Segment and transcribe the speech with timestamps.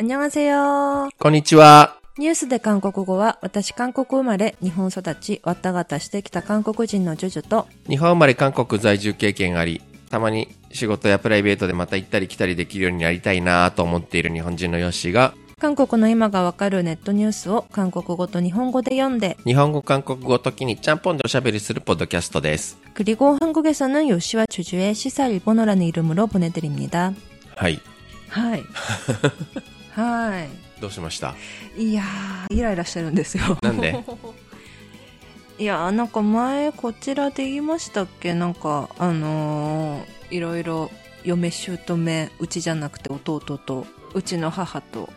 [0.00, 1.10] 안녕하세요。
[1.18, 1.96] こんにちは。
[2.18, 9.80] ニュースで韓国語は、私韓国生まれ、日本育ち、わったがたしてきた韓国人のジュジュと、日本生まれ韓国在住経験あり、
[10.10, 22.78] たまに仕事やプライベートでまた行ったり来たりできるようになりたいなと思っている日本人のヨッシーが、韓国の今がわかるネットニュースを韓国語と日本語で読んで、日本語、韓国語時にちゃんぽんでおしゃべりするポッドキャストです。
[22.94, 27.12] 그리고 한국에서는 요시와 주주의 시사 일본어라는 이름으로 보내드립니다.
[27.56, 27.80] はい。
[28.28, 28.62] はい。
[29.95, 30.81] はい。
[30.81, 31.35] どうしました？
[31.77, 33.57] いやー、イライラしてるんですよ。
[33.61, 34.03] なんで？
[35.59, 38.33] いやー、なんか前こちらで言いましたっけ？
[38.33, 40.91] なんか、あのー、いろいろ
[41.23, 45.09] 嫁姑、うちじゃなくて弟と、うちの母と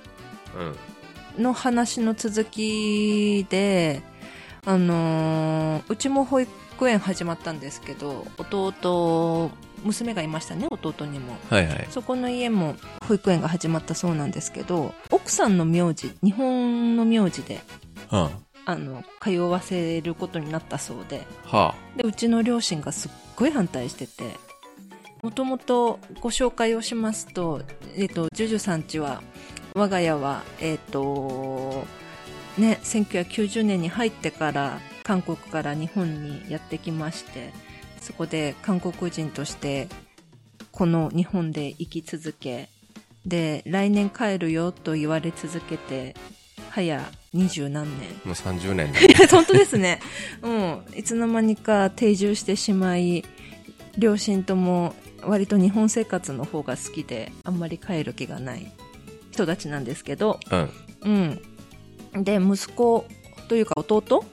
[1.37, 1.43] うん。
[1.43, 4.03] の話の続きで、
[4.65, 9.51] あのーうちも保育園始まったんですけど、弟、
[9.85, 11.37] 娘がいましたね、弟にも。
[11.51, 11.87] はいはい。
[11.91, 12.77] そこの家も
[13.07, 17.61] 保育園が始まったそうなんですけど、奥さんの名字、日本の名字で、
[18.09, 18.31] は
[18.65, 24.25] あの、通わせることになったそうで、あ、はで、うちの両親がすっごい反対してて、
[25.23, 27.63] もともとご紹介をしますと、
[27.97, 29.23] えっ、と、ジュジュさんちは、
[29.75, 31.85] 我が家は、えっ、と、
[32.59, 37.53] ね、1990年に入ってから、韓国から日本にやってきまして、
[38.07, 39.89] そこで韓国人として、
[40.71, 42.69] この日本で生き続け、
[43.27, 46.15] で、来年帰るよと言われ続けて、
[46.71, 47.03] 早
[47.35, 48.09] 二十何年。
[48.25, 49.27] もう30年 だ。
[49.29, 49.99] 本当ですね。
[50.41, 50.85] うん。
[50.97, 53.25] いつの間にか定住してしまい、
[53.99, 58.71] 両親とも割と日本生活の方が好きで、あんまり帰る気がない
[59.33, 60.39] 人たちなんですけど、
[61.03, 61.41] うん。
[62.15, 62.23] うん。
[62.25, 63.05] で、息子
[63.49, 64.25] というか弟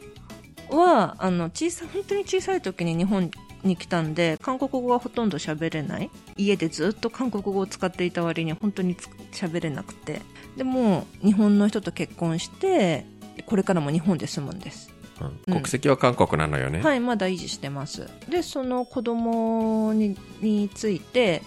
[0.69, 3.31] は、あの、小さ、本当に小さい時に日本
[3.64, 6.09] に来たんで、韓国語はほとんど喋れない。
[6.38, 10.22] 家でずっと韓国語を使っていた割に本当につ喋れなくて。
[10.58, 13.06] でも、日本の人と結婚して、
[13.45, 14.91] これからも日本で住むんです。
[15.22, 16.81] うんうん国籍は韓国なのよね。
[16.81, 18.09] はい、まだ維持してます。
[18.29, 21.41] で、その子供にについて、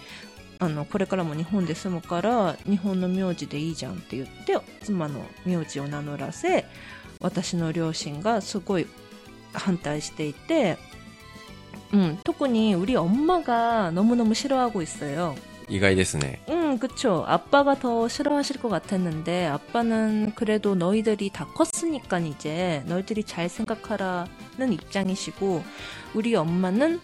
[0.59, 6.65] あの、これからも日本で住むから、日本の名字でいいじゃんって言って、妻の名字を名乗らせ、
[7.19, 8.87] 私の両親がすごい
[9.53, 10.77] 反対していて、
[11.92, 15.34] うん、特に우리 엄마가 너무너무 싫어하고 있어요.
[15.68, 16.40] 意外ですね。
[16.48, 17.24] 음, 그쵸.
[17.26, 25.62] 아빠가 더 싫어하실 것 같았는데, 아빠는 그래도 너희들이 다 컸으니까 이제 너희들이 잘 생각하라는 입장이시고,
[26.14, 27.00] 우리 엄마는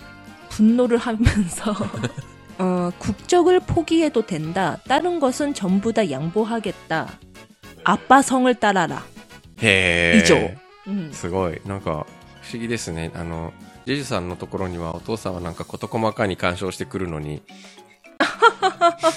[0.50, 1.75] 분노를 하면서,
[2.59, 4.78] 어, 국적을 포기해도 된다.
[4.88, 7.09] 다른 것은 전부 다 양보하겠다.
[7.84, 9.04] 아빠 성을 따라라.
[9.62, 10.21] へえ。
[10.22, 10.37] 以上。
[10.87, 11.10] うん。
[11.12, 11.60] すごい。
[11.65, 12.04] なんか、
[12.43, 13.10] 不思議ですね。
[13.15, 13.53] あの、
[13.85, 17.41] ジェジュさんのところにはお父さんはなんか事細かに干渉してくるのに、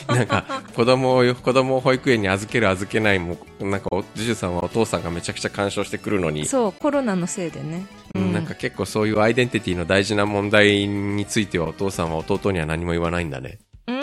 [0.08, 7.86] なんか、子供を、子供を保育園に預ける預けないも、なんかお、ジェジュさんはお父さんがめちゃくちゃ干渉してくるのに、そう、コロナのせいでね。
[8.14, 13.58] うんなんか結構そういうアイデンティティの大事な問題についてはお父さんは弟には何も言わないんだね。
[13.86, 13.94] うー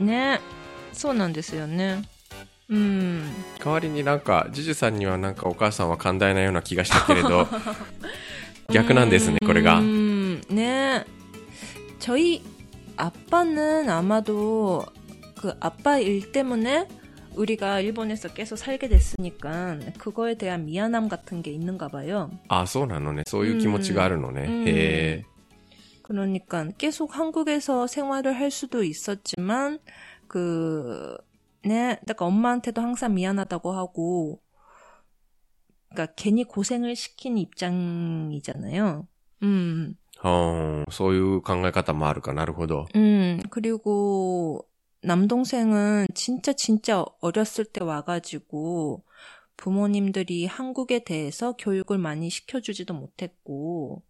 [0.00, 0.06] ん。
[0.06, 0.40] ね。
[0.92, 2.02] そうなんですよね。
[2.69, 3.23] うん。
[3.63, 7.47] 代わりになんか、ジェジュさんにはなんかお母さんは寛大なような気がしたけれど、
[8.69, 9.79] 逆なんですね、これが。
[9.79, 11.03] 음, 네.
[11.99, 12.43] 저희
[12.97, 14.85] 아빠는 아마도
[15.35, 16.87] 그 아빠 일 때문에
[17.35, 22.31] 우리가 일본에서 계속 살게 됐으니까 그거에 대한 미안함 같은 게 있는가 봐요.
[22.49, 23.23] あ、そうなのね。
[23.27, 24.41] そういう気持ちがあるのね。
[24.47, 24.71] うんへ
[25.21, 25.25] え。
[26.01, 29.79] 그러니까 계속 한국에서 생활을 할 수도 있었지만
[30.27, 31.17] 그
[31.64, 34.42] 네, 그러니까 엄마한테도 항상 미안하다고 하고,
[35.90, 39.06] 그러니까 괜히 고생을 시킨 입장이잖아요.
[39.42, 39.94] 음.
[40.24, 42.86] 어, 소유 강가다 마르가 나르고도.
[42.94, 44.66] 음, 그리고
[45.02, 49.04] 남동생은 진짜 진짜 어렸을 때 와가지고
[49.56, 54.02] 부모님들이 한국에 대해서 교육을 많이 시켜주지도 못했고,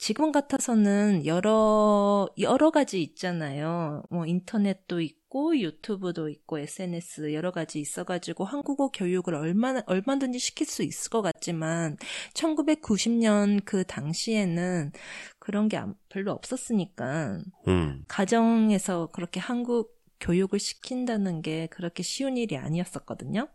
[0.00, 4.02] 지금 같아서는 여러, 여러 가지 있잖아요.
[4.08, 10.82] 뭐 인터넷도 있고, 유튜브도 있고, SNS 여러 가지 있어가지고 한국어 교육을 얼마나, 얼마든지 시킬 수
[10.82, 11.98] 있을 것 같지만,
[12.32, 14.90] 1990년 그 당시에는
[15.38, 15.78] 그런 게
[16.08, 18.02] 별로 없었으니까, 음.
[18.08, 23.48] 가정에서 그렇게 한국 교육을 시킨다는 게 그렇게 쉬운 일이 아니었었거든요.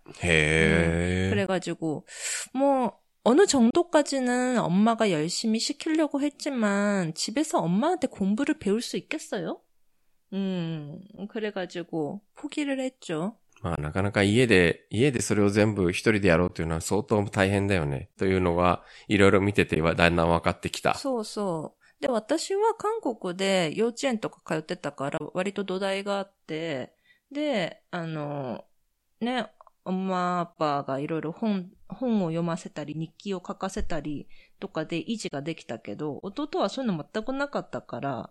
[1.25, 2.05] 음, 그래가지고,
[2.53, 9.60] 뭐, 어느 정도까지는 엄마가 열심히 시키려고 했지만 집에서 엄마한테 공부를 배울 수 있겠어요?
[10.32, 13.36] 음, 그래가지고 포기를 했죠.
[13.62, 18.08] まあなかなか家で、家でそれを全部一人でやろうというのは相当大変だよね。
[18.16, 20.94] というのが、いろいろ見ててはだんだん分かってきた。
[20.94, 22.02] そうそう。
[22.02, 26.94] で、私は韓国で幼稚園とか通ってたから、割と土台があって、
[27.30, 28.64] で、あの、
[29.20, 29.46] ね、
[29.84, 34.28] 엄마 아빠가 いろいろ本、本を読ませたり、日記を書かせたり
[34.58, 38.30] とかで維持ができたけど、弟はそういうの全くなかったから、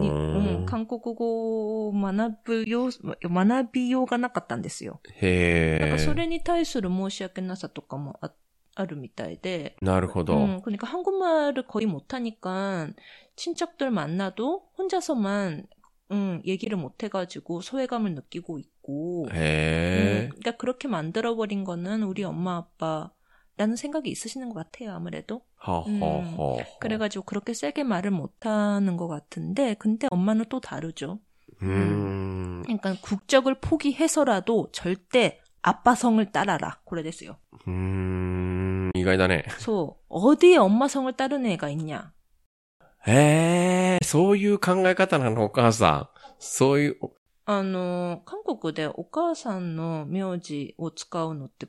[0.00, 2.90] にうん、韓国語を学ぶよう、
[3.22, 5.00] 学びようがなかったんですよ。
[5.20, 6.14] へだからそえ。
[6.14, 8.32] れに対する申し訳なさとかもあ
[8.76, 10.34] あるみたいで、なるほど。
[10.34, 12.88] 음, 그러니까 한국말을 거의 못하니까
[13.36, 15.66] 친척들 만나도 혼자서만
[16.12, 20.28] 음, 얘기를 못해가지고 소외감을 느끼고 있 고 음, へえ。
[20.28, 25.86] 그러니까 그렇게 만들어버린 거는 우리 엄마 아빠라는 생각이 있으시는 것 같아요 아무래도 はあ、は
[26.36, 26.78] あ、はあ。
[26.80, 31.20] 그래가지고 그렇게 세게 말을 못하는 것 같은데 근데 엄마는 또 다르죠
[31.60, 32.62] うーん。
[32.62, 37.36] 그러니까 국적을 포기해서라도 절대 아빠 성을 따라라 그래 됐어요
[37.66, 38.90] うーん。
[38.94, 39.44] 意外だね。
[39.48, 42.12] 그래서 어디에 엄마 성을 따르는 애가 있냐
[43.06, 46.20] へえ、そういう考え方なの、お母さん。
[46.38, 46.96] そういう、
[47.45, 51.67] あの、韓国でお母さんの名字を使うのって、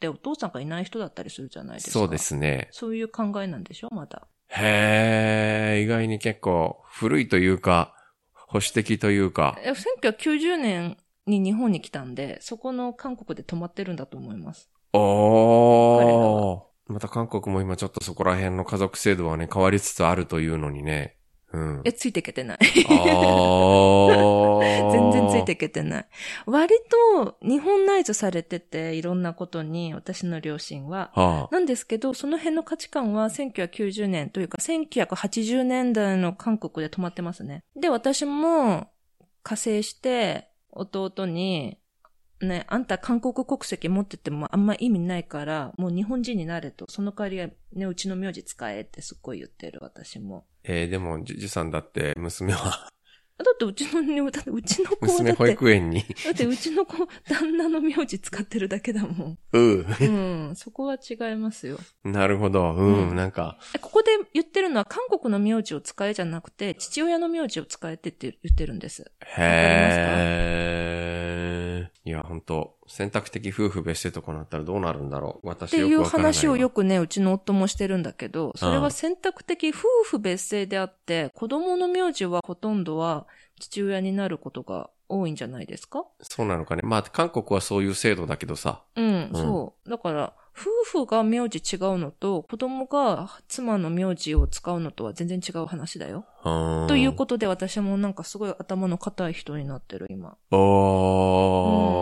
[0.00, 1.92] でお父さんがいない人だったりするじゃないですか。
[1.92, 2.18] そうで。
[2.18, 2.68] すね。
[2.70, 3.88] そういう考えなんでしょ？
[3.92, 4.26] まだ。
[4.48, 7.94] へえ、意外に結構古いというか、
[8.32, 9.58] 保守的というか。
[9.62, 10.96] え1990年
[11.26, 14.70] に日本に来たんで、そこの韓国で止まってるんだと思います。
[14.92, 16.92] おー。
[16.92, 21.17] また韓国も今ちょっとそこら辺の家族制度はね、変わりつつあるというのにね。
[21.52, 21.80] うん。
[21.84, 22.58] え、ついていけてない。
[22.60, 22.84] 全
[25.12, 26.06] 然ついていけてない。
[26.46, 26.74] 割
[27.14, 31.10] と日本内図されてて、いろんなことに、私の両親は。
[31.14, 31.54] はあ。
[31.54, 37.64] なんですけど、その辺の価値観は1990年というか1980年代の韓国で止まってますね。
[37.74, 38.88] で、私も
[39.42, 41.78] 加勢して弟に、
[42.40, 50.46] ね、あんた韓国国籍持っててもあんま意味ないから、もう日本人になれと、その代わりはね、うちの名字使えってすっごい言ってる私も。
[50.68, 52.88] えーでも、じじさんだって、娘は、
[53.38, 59.38] だってうちのね、だってうちの子だ娘保育園に、だってうちの子、旦那の名字使ってるだけだもん。
[59.52, 60.04] うう
[60.50, 61.78] ん、そこは違いますよ。
[62.02, 62.74] なるほど。
[62.74, 69.10] うん、うんなんか、えここで言ってるのは韓国の名字を使えじゃなくて、父親の名字を使えって言って言ってるんです。
[69.36, 71.17] へー。
[72.04, 75.48] いや、本当選択的夫婦別姓とかなったらどうなるんだろう。
[75.48, 76.02] 私っていう。
[76.04, 83.26] 話をよくね、うちの夫もしてるんだけど、それうんは選択的夫婦別姓であって、子供の名字はほとんどは
[83.60, 86.04] 父親になることが多いんじゃないですか？
[86.22, 86.82] そうなのかね。
[86.84, 88.82] まあ、韓国はそういう制度だけどさ。
[88.96, 89.90] うん、そう。
[89.90, 96.25] だから、夫婦が名字違うのと、子供が妻の名字を使うのとは全然違う話だよ。
[96.87, 100.37] ということで私もなんかすごい頭の固い人になってる、今。
[100.51, 100.57] と。
[100.57, 101.99] お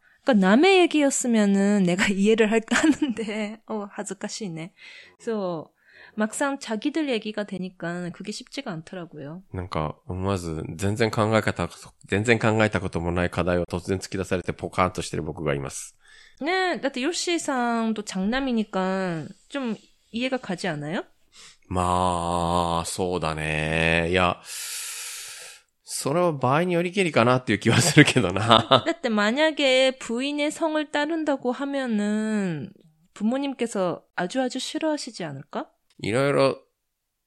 [0.00, 0.04] ー。
[0.24, 4.72] 그러니까 남의 얘기였으면은 내가 이해를 할 하는데 어恥ずかしいね.
[5.18, 5.70] 그래서
[6.16, 9.42] 막상 자기들 얘기가 되니까 그게 쉽지가 않더라고요.
[9.52, 11.68] なんか、思わず、全然考え方、
[12.06, 15.96] 全然考えたこともない課題を突然突き出されてポカーンとしてる僕がいます。
[16.40, 19.76] 네, 나도 요시상도 장남이니까 좀
[20.12, 21.04] 이해가 가지 않아요?
[21.68, 24.08] まあ、そうだね。
[24.10, 24.40] いや、
[25.84, 28.84] それは場合によりけりかなっていう気はするけどな。
[28.84, 32.70] 근데 만약에 부인의 성을 따른다고 하면은
[33.14, 35.66] 부모님께서 아주 아주 싫어하시지 않을까?
[36.00, 36.58] いろいろ、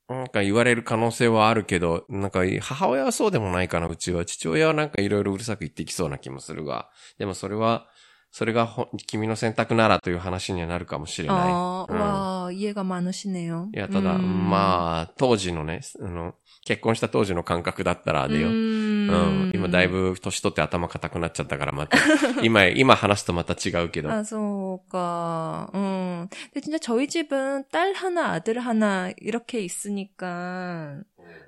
[0.10, 4.24] なんか言われる可能性はあるけど、なんか母親はそうでもないかな、うちは。
[4.26, 6.90] 父親はなんかいろいろうるさく言ってきそうな気もするが。
[7.18, 7.88] でもそれは、
[8.32, 11.38] それがほ君の選択ならという話にはなるかもしれない。
[11.38, 12.00] 아, 음.
[12.00, 13.70] 와, 이해가 많으시네요.
[13.74, 14.50] いや、ただ、 음.
[14.50, 16.36] まあ、当時のね、あの、
[16.66, 18.50] 結婚した当時の感覚だったらでよ。
[18.50, 19.10] 음.
[19.10, 19.14] う
[19.48, 19.52] ん。
[19.56, 21.98] 今だいぶ年取って頭固くなっちゃったからまた、
[22.44, 24.12] 今、今話すとまた違うけど。
[24.12, 26.28] 아, 소가, 음.
[26.54, 30.98] 근데 진짜 저희 집은 딸 하나, 아들 하나, 이렇게 있으니까,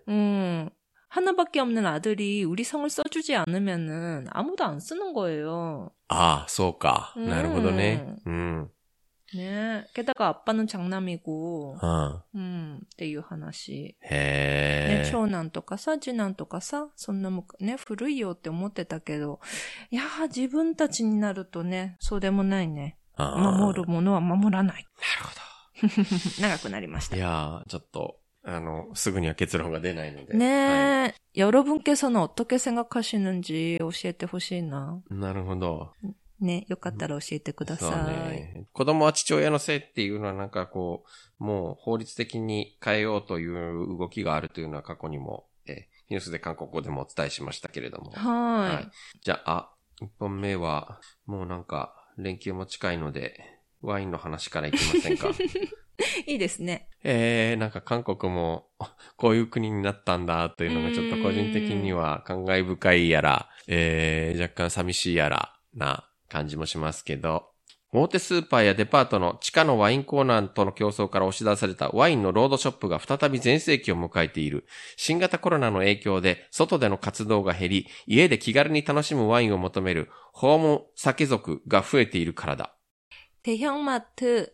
[0.08, 0.70] 음.
[1.15, 5.95] 하나밖에 없는 아들이 우리 성을 써주지 않으면은 아무도 안 쓰는 거예 요.
[6.09, 7.15] 아, 소 까.
[7.17, 7.31] 음.
[7.31, 8.03] なるほどね.
[8.27, 8.67] 음.
[9.33, 9.87] 네.
[9.95, 11.79] 게다가 아빠는 장남이 고.
[11.81, 12.25] 아.
[12.35, 15.03] 음, っていう話.へえ。
[15.05, 19.39] ね,長男とかさ,次男とかさ,손なもね,古いよって思ってたけど,
[19.95, 22.97] 야, 自分たちになるとね,そうでもないね.
[23.17, 23.39] 아.
[23.39, 24.85] 守るものは守らない。
[24.99, 26.43] なるほど。
[26.43, 27.17] 長くなりました。
[27.17, 30.34] いやー、ちょっと、あの、すぐには結論が出ないので。
[30.34, 35.02] はい 네, 여러분께서는 어떻게 생각하시는지 教えてほしいな。
[35.10, 35.94] なるほど。
[36.40, 38.02] ね、よかったら教えてくだそうさ
[38.32, 38.32] い。
[38.32, 38.66] ね。
[38.72, 41.04] 子供は父親のせいっていうのはなんかこ
[41.40, 48.12] う、もう法律的に変えようという動きがあるというのは過去にも、えーニュースで韓国語でもお伝えしましたけれども。
[48.12, 48.90] ははい
[49.22, 49.70] じゃあ、あ、
[50.02, 53.40] 一本目は、もうなんか、連休も近いので、
[53.82, 55.30] ワインの話からいきませんか。
[56.26, 56.88] いいですね。
[57.04, 58.68] えー、なんか韓国も
[59.18, 67.48] こういう国になったんだというのがちょっと個人的には感慨深いやら、えー、若干寂しいやらな感じもしますけど、
[67.92, 74.68] 大手スーパーやデパートの地下のワインコーナーとの競争から押し出されたワインのロードショップが再び全盛期を迎えている。
[74.96, 82.76] 新型コロナの影響で外での活動が減り、家で気軽に楽しむワインを求めるホーム酒族が増えているからだ。
[83.42, 84.54] 대형마트,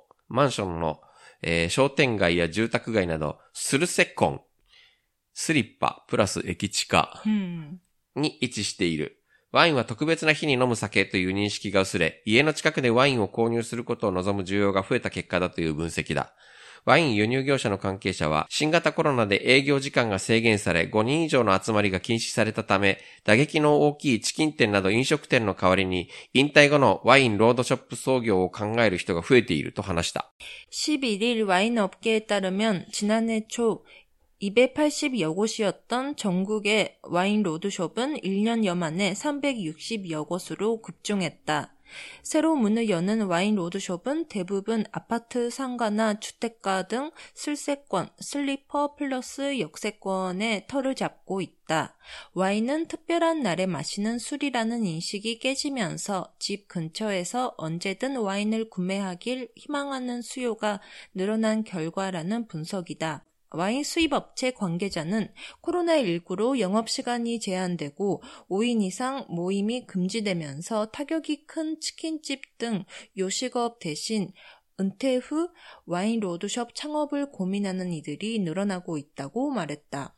[0.31, 1.01] マンションの、
[1.41, 4.41] えー商店街や住宅街など、スルセコン、
[5.33, 7.79] スリッパ、プラス駅地下 음.
[8.15, 9.17] に位置している。
[9.51, 16.33] ワインは特別な日に飲む酒という認識が薄れ、家の近くでワインを購入することを望む需要が増えた結果だという分析だ。
[16.84, 30.30] ワイン輸入業者の関係者は、新型コロナで営業時間が制限され、5人以上の集まりが禁止されたため、打撃の大きいチキン店など飲食店の代わりに、引退後のワインロードショップ創業を考える人が増えていると話した。
[30.70, 33.84] 11일 와인 업계에 따르면 지난해 초
[34.42, 41.72] 280여 곳이었던 전국의 와인 로드숍은 1년여 만에 360여 곳으로 급증했다.
[42.23, 50.95] 새로 문을 여는 와인 로드숍은 대부분 아파트 상가나 주택가 등 슬세권, 슬리퍼 플러스 역세권의 털을
[50.95, 51.97] 잡고 있다.
[52.33, 60.79] 와인은 특별한 날에 마시는 술이라는 인식이 깨지면서 집 근처에서 언제든 와인을 구매하길 희망하는 수요가
[61.13, 63.25] 늘어난 결과라는 분석이다.
[63.50, 65.32] 와인 수입 업체 관계자는
[65.62, 72.84] 코로나19로 영업시간이 제한되고 5인 이상 모임이 금지되면서 타격이 큰 치킨집 등
[73.16, 74.32] 요식업 대신
[74.78, 75.50] 은퇴 후
[75.86, 80.14] 와인 로드숍 창업을 고민하는 이들이 늘어나고 있다고 말했다.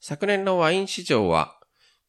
[0.00, 1.55] 昨年のワイン市場は、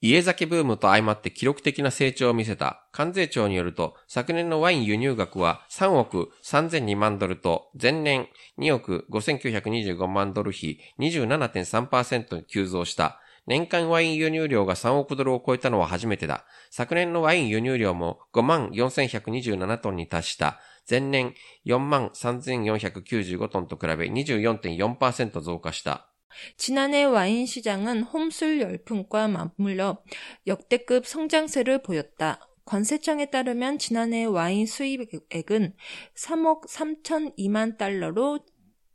[0.01, 2.87] 家酒ブームと相まって記録的な成長を見せた。
[2.93, 8.29] 関税庁によると、昨年のワイン輸入額は3億3002万ドルと、前年
[8.59, 13.21] 2億5925万ドル比27.3%に急増した。
[13.49, 16.45] 年間ワイン輸入量が3億ドルを超えたのは初めてだ。
[16.71, 20.61] 昨年のワイン輸入量も5万4127トンに達した。
[20.89, 21.35] 前年
[21.67, 26.08] 4万3495トンと比べ24.4%増加した。
[26.57, 30.03] 지난해 와인 시장은 홈술 열풍과 맞물려
[30.47, 32.41] 역대급 성장세를 보였다.
[32.65, 35.75] 관세청에 따르면 지난해 와인 수입액은
[36.15, 38.41] 3억 3,002만 달러로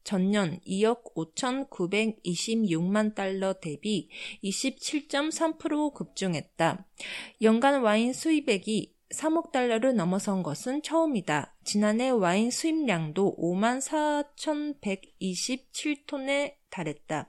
[0.03, 4.09] 전년 2억 5,926만 달러 대비
[4.43, 6.85] 27.3% 급증했다.
[7.41, 11.55] 연간 와인 수입액이 3억 달러를 넘어선 것은 처음이다.
[11.63, 17.28] 지난해 와인 수입량도 5만 4,127톤에 달했다.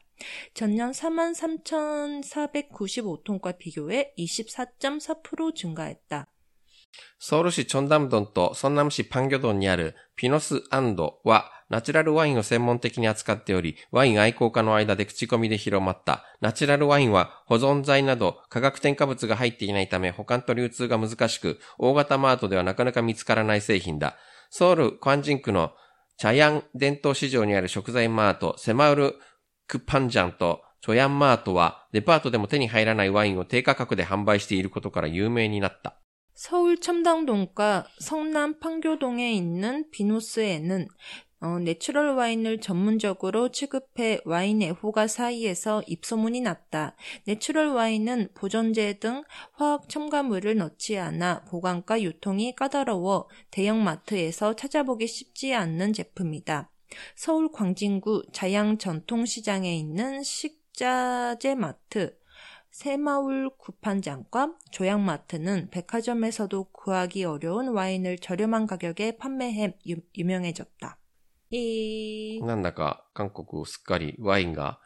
[0.54, 6.28] 전년 4만 3,495톤과 비교해 24.4% 증가했다.
[7.20, 16.26] ソウル市チョンダムドンとソンナム市パンギョドンにあるピノスアンドはナチュラルワインを専門的に扱っており、ワイン愛好家の間で口コミで広まった。
[16.42, 24.18] ナチュラルワインは保存剤など化学添加物が入っていないため保管と流通が難しく、大型マートではなかなか見つからない製品だ。
[24.50, 25.74] ソウル・クワンジン区の
[26.18, 29.20] チャヤン伝統市場にある食材マート、セマウル・ク
[29.86, 36.00] パンジャンとチョヤンマートはデパートでも手に入らないワインを低価格で販売していることから有名になった。
[36.40, 40.88] 서울 첨당동과 성남 판교동에 있는 비누스에는
[41.42, 46.96] 어, 내추럴 와인을 전문적으로 취급해 와인 애호가 사이에서 입소문이 났다.
[47.26, 55.92] 내추럴 와인은 보존제 등 화학 첨가물을 넣지 않아 보관과 유통이 까다로워 대형마트에서 찾아보기 쉽지 않는
[55.92, 56.72] 제품이다.
[57.15, 62.19] 서울 광진구 자양 전통시장에 있는 식자재 마트,
[62.71, 70.99] 새마을 구판장과 조약마트는 백화점에서도 구하기 어려운 와인을 저렴한 가격에 판매해 유, 유명해졌다.
[71.54, 74.80] 이 なんだか韓国すっかりワインが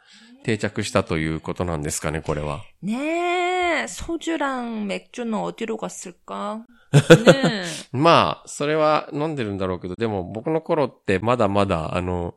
[0.44, 2.62] 定着したということなんですかね、これは。
[2.82, 6.64] 네, 소주랑 맥주는 어디로 갔을까?
[7.24, 7.64] 네.
[7.92, 12.34] まあ、それは飲んでるんだろうけど、でも僕の頃ってまだまだ、あの、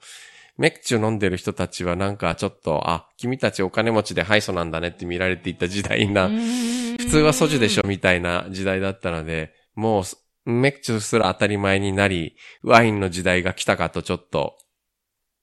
[0.57, 10.03] メクチュ飲んでる人たちはなんかちょっと、あ、君たちお金持ちで敗訴なんだねって見られていた時代な、普普通はソジュでしょみたいな時代だったので、もう、
[10.46, 14.57] メクチュすら当たり前になり、ワインの時代が来たかとちょっと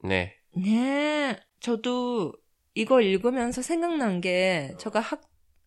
[0.03, 0.41] ね。
[0.57, 2.33] 네, 저도
[2.75, 5.21] 이걸 읽으면서 생각난 게, 제가 학,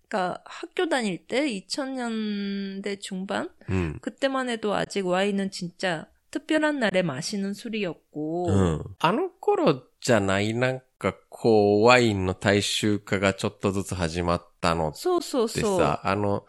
[0.10, 3.50] 그러니까 학교 다닐 때 2000년대 중반?
[3.70, 4.00] うん。
[4.02, 8.84] 그때만 해도 아직 와인은 진짜 특별한 날에 마시는 술이었고, うん。
[9.00, 15.48] あの頃じゃない、なんかこう、ワインの大衆化がちょっとずつ始まったのっ 소소소.
[15.54, 16.46] てさ、あの、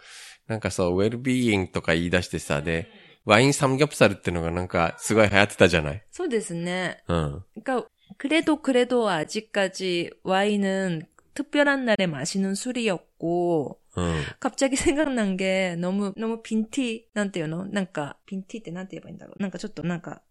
[0.46, 2.90] なんかそう、ウェルビーイングとか言い出してさ、で、
[3.24, 6.96] ワインサムギョプサルってのがなんかすごい流行ってたじゃない そうですね.
[7.08, 7.44] うん。
[7.62, 11.02] 그러니까 그래도 그래도 아직까지 와인은
[11.34, 14.22] 특별한 날에 마시는 술이었고 うん。
[14.40, 20.22] 갑자기 생각난 게 너무 너무 빈티 난때요 너 뭔가 빈티 때 난때 言えばいいんだろうなんかちょっとなんか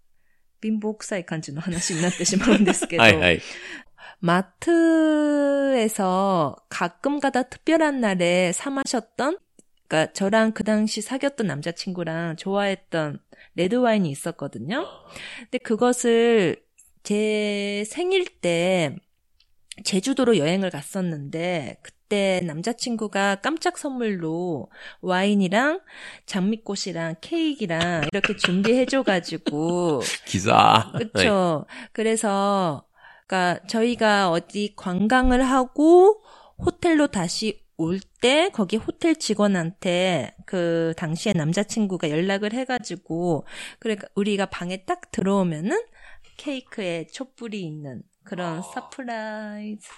[0.64, 3.42] 貧乏臭い感じの話になってしまうんですけどはいはい。
[5.38, 9.38] 마트에서 가끔 가다 특별한 날에 사 마셨던
[9.93, 13.21] 그러니까 저랑 그 당시 사귀었던 남자친구랑 좋아했던
[13.57, 14.87] 레드 와인이 있었거든요.
[15.41, 16.65] 근데 그것을
[17.03, 18.97] 제 생일 때
[19.85, 24.71] 제주도로 여행을 갔었는데 그때 남자친구가 깜짝 선물로
[25.03, 25.81] 와인이랑
[26.25, 31.67] 장미꽃이랑 케이크랑 이렇게 준비해줘가지고 기사 그렇죠.
[31.93, 32.87] 그래서
[33.27, 36.23] 그러니까 저희가 어디 관광을 하고
[36.65, 43.47] 호텔로 다시 올 때 거기 호텔 직원한테 그 당시에 남자친구가 연락을 해가지고
[43.81, 45.83] 그래 우리가 방에 딱 들어오면은
[46.37, 48.63] 케이크에 촛불이 있는 그런 아.
[48.63, 49.89] 서프라이즈.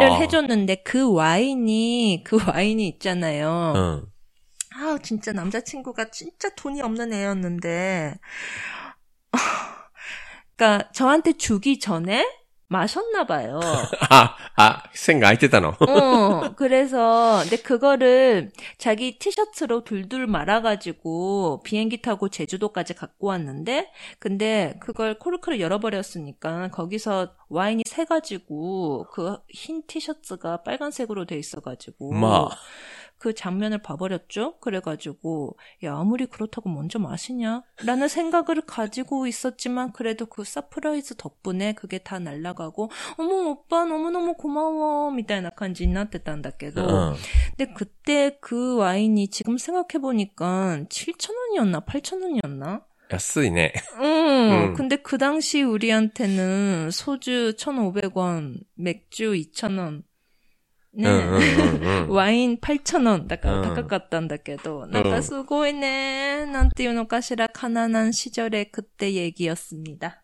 [0.00, 3.72] 를 해줬는데 그 와인이 그 와인이 있잖아요.
[3.76, 4.06] 응.
[4.74, 8.14] 아 진짜 남자친구가 진짜 돈이 없는 애였는데,
[10.56, 12.26] 그니까, 저한테 주기 전에
[12.68, 13.60] 마셨나 봐요.
[14.10, 15.76] 아, 아, 생각했다 너.
[15.88, 24.76] 어, 그래서 근데 그거를 자기 티셔츠로 둘둘 말아 가지고 비행기 타고 제주도까지 갖고 왔는데 근데
[24.80, 32.12] 그걸 코르크를 열어 버렸으니까 거기서 와인이 새 가지고 그 흰 티셔츠가 빨간색으로 돼 있어 가지고
[33.17, 34.59] 그 장면을 봐버렸죠?
[34.59, 37.63] 그래가지고, 야, 아무리 그렇다고 먼저 마시냐?
[37.85, 45.11] 라는 생각을 가지고 있었지만, 그래도 그 서프라이즈 덕분에 그게 다 날아가고, 어머, 오빠 너무너무 고마워.
[45.11, 47.15] みたいな感じになってたんだけ う ど, ん。
[47.57, 51.85] 근데 그때 그 와인이 지금 생각해보니까 7,000원이었나?
[51.85, 52.81] 8,000원이었나?
[53.09, 53.73] 安いね。
[53.99, 54.73] 응, 음.
[54.73, 60.03] 근데 그 당시 우리한테는 소주 1,500원, 맥주 2,000원,
[60.95, 61.07] うん 네.
[61.07, 62.15] うんうんうん。
[62.15, 70.21] ワイン8,000원だからうん高かったんだけど、なんかすごいね、なんていうのかしら、가난한 시절의 그때 얘기였습니다.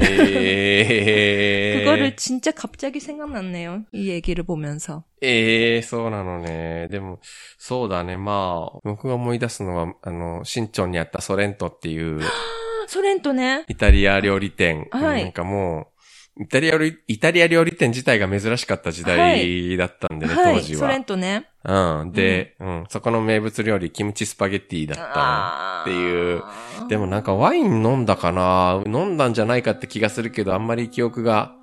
[0.00, 1.84] へえ。
[1.84, 3.84] 그거를 진짜 갑자기 생각났네요.
[3.92, 5.04] 이 얘기를 보면서.
[5.22, 6.88] ええそうなのね。
[6.90, 7.20] でも、
[7.56, 8.16] そうだね。
[8.16, 12.20] まあ、僕が思い出すのは、あの、新町にあったソレントっていう、
[12.86, 13.64] 소렌토네.
[13.68, 14.88] イタリア料理店。
[14.90, 15.91] はいなんかもう、
[16.35, 20.87] イタリア料理、イタリア料理店自体が珍しかった時代だったんでね、はい、当時は。
[20.87, 21.47] はい、ソ連とね。
[21.63, 22.11] うん。
[22.11, 26.41] で、うん、うん、そこの名物料理、キムチスパゲッティだったっていう。
[26.89, 28.81] でもなんかワイン飲んだかな？
[28.87, 31.53] 飲んだんじゃないかって気がするけど、あんまり記憶が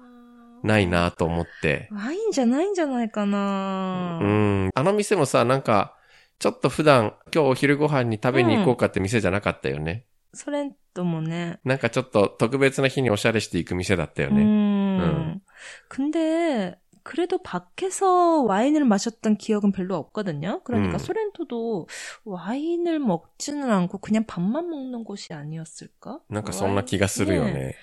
[0.62, 1.88] ないなと思って。
[1.90, 4.70] ワインじゃないんじゃないかなうん。
[4.72, 5.96] あの店もさ、なんか、
[6.38, 10.04] ちょっと普段、今日お昼ご飯に食べに行こうかって店じゃなかったよね。
[10.04, 11.60] うんそれともね。
[11.64, 14.42] なんかちょっと特別な日におしゃれしていく店だったよね。
[14.42, 14.98] うん。
[14.98, 15.42] うん、
[15.88, 20.61] 근데 그래도 밖에서 와인을 마셨던 기억은 별로 없거든요.
[20.63, 20.97] 그러니까 음.
[20.97, 21.87] 소렌토도
[22.25, 26.21] 와인을 먹지는 않고 그냥 밥만 먹는 곳이 아니었을까?
[26.31, 27.75] なんかそんな気がするよね。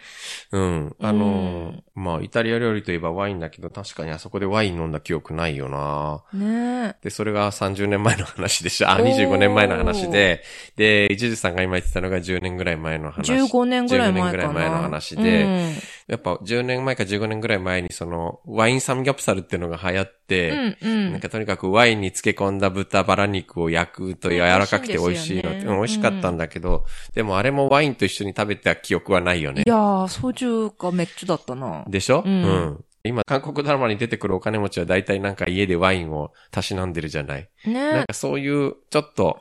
[0.51, 0.97] うん。
[1.01, 6.97] あの、まあ、イタリア料理といえばワインだけど、確かにあそこでワイン飲んだ記憶ないよな 네.
[7.03, 8.91] で、それが30年前の話でしょ。
[8.91, 10.43] あ、おー25年前の話で、
[10.75, 13.33] で、一時さんが今言ってたのが10年ぐらい前の話。
[13.33, 14.83] 15年ぐらい前15年ぐらいか前のな。
[14.83, 15.75] 話で、うん
[16.08, 29.64] やっぱ10年前か15年ぐらい前にその、ワインサムギャプサルっていうのが流行って、うんうん、なんかとにかくワインに漬け込んだ豚バラ肉を焼くと柔らかくて美味しいのって、ね、美味しかったんだけど、でもあれもワインと一緒に食べた記憶はないよね。
[29.66, 31.84] いやー、ソジュがめっちゃだったな。
[31.88, 32.86] でしょ、うん、うん。
[33.04, 37.50] 今、韓国ドラマに出てくるお金持ちは大体なんか家でワインをたしなんでるじゃない。
[37.66, 39.40] ねなんかそういう、ちょっと、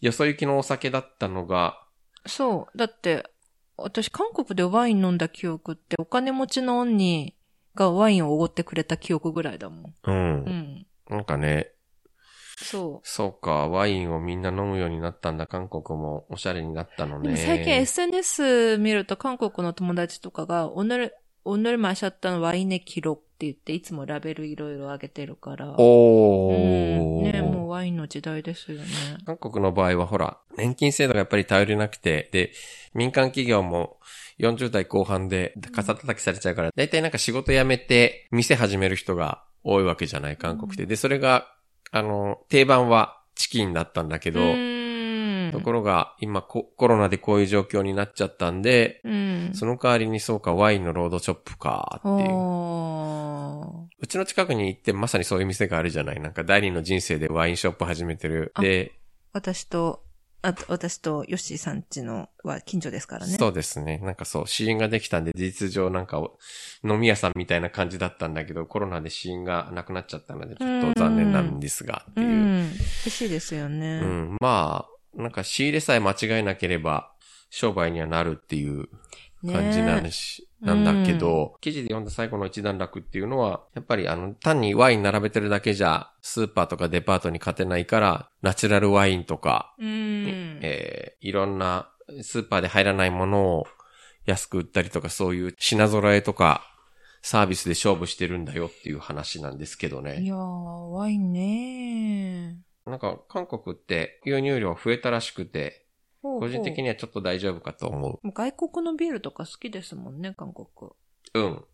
[0.00, 1.82] よそ行きのお酒だったのが。
[2.26, 2.78] そう。
[2.78, 3.24] だって、
[3.78, 7.34] 私韓国でワイン飲んだ記憶ってお金持ちの鬼
[7.74, 9.94] がワインをおごってくれた記憶ぐらいだもん。
[10.04, 10.44] うん。
[10.44, 10.86] うん。
[11.08, 11.72] なんかね、
[12.60, 13.08] そう。
[13.08, 17.36] そうか、ワインをみんな飲むようになったんだ、韓国もおしゃれになったのね。
[17.36, 21.14] 最近 SNS 見ると韓国の友達とかが、おぬる、
[21.45, 25.75] 오늘マシャったワイン의記録って言って、いつもラベルいろいろ上げてるから。
[25.77, 27.27] おうん。
[27.27, 27.31] ー。
[27.33, 28.87] ねもうワインの時代ですよね。
[29.25, 32.51] 韓国の場合はほら、年金制度がやっぱり頼りなくて、で、
[32.93, 33.99] 民間企業も
[34.39, 40.85] 40代後半で肩叩きされちゃうから、だいたいなんか仕事辞めて店始める人が多いわけじゃない、韓国で。
[40.85, 41.47] で、それが、
[41.91, 44.86] あの、定番はチキンだったんだけど、うん。
[45.58, 49.50] ところが今ココロナでこういう状況になっちゃったんで、うん。
[49.54, 53.88] その代わりにそうか、ワインのロードショップかっていう。
[54.00, 58.52] うちの近くに行ってまさにそういう店があるじゃないなんか第二の人生でワインショップ始めてる。
[58.54, 58.92] あで、
[59.32, 60.04] 私と、
[60.40, 63.36] あと、私とヨッシーさんちのは近所ですからね。
[63.36, 63.98] そうですね。
[63.98, 66.22] なんかそう、試飲ができたんで、事実上なんか
[66.84, 72.30] 飲み屋さんみたいな感じだったんだけど、コロナで試飲がなくなっちゃったので、ちょっと残念なんですが、ってういう。
[72.30, 72.70] ん。
[73.02, 74.00] 嬉しいですよね。
[74.00, 74.36] うん。
[74.40, 77.12] まあ、なんか仕入れさえ間違えなければ、
[77.50, 78.88] 商売にはなるっていう
[79.42, 90.58] ね感じなんし、なんだけど、記事で読んだ最後の一段落っていうのは、やっぱりあの、単にワイン並べてるだけじゃ、スーパーとかデパートに勝てないから、ナチュラルワインとか、うん。
[90.62, 91.90] えーいろんな
[92.22, 93.66] スーパーで入らないものを
[94.24, 96.62] 安く売ったりとか、そういう品揃えとか、
[97.22, 100.24] サービスで勝負してるんだよっていう話なんですけどいね。
[100.24, 105.86] やー、ワインねなんか、韓国って輸入量増えたらしくて、
[106.22, 110.66] ほうほう個人的にはちょっと大丈夫かと思外国のビールとか好きですもんね、韓国。
[111.34, 111.38] う。
[111.38, 111.64] うん。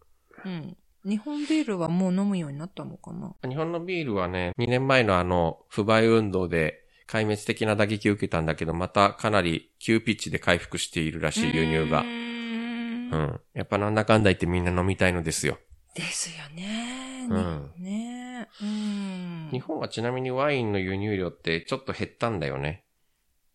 [0.45, 0.77] うん。
[1.05, 3.35] 日本ビールはもう飲むようになったのかな？
[3.47, 12.05] 日本のビールはね、2年前のあの、不買運動で壊滅的な打撃を受けたんだけど、またかなり急ピッチで回復しているらしい、輸入がう。
[12.05, 13.41] ーんうん。
[13.55, 15.59] やっぱなんだかんだ言ってみんな飲みたいのですよ。
[15.95, 17.27] ですよね。
[17.31, 18.24] うんねうん。
[18.61, 22.85] 日本はちなみにワインの輸入量ってちょっと減ったんだよね。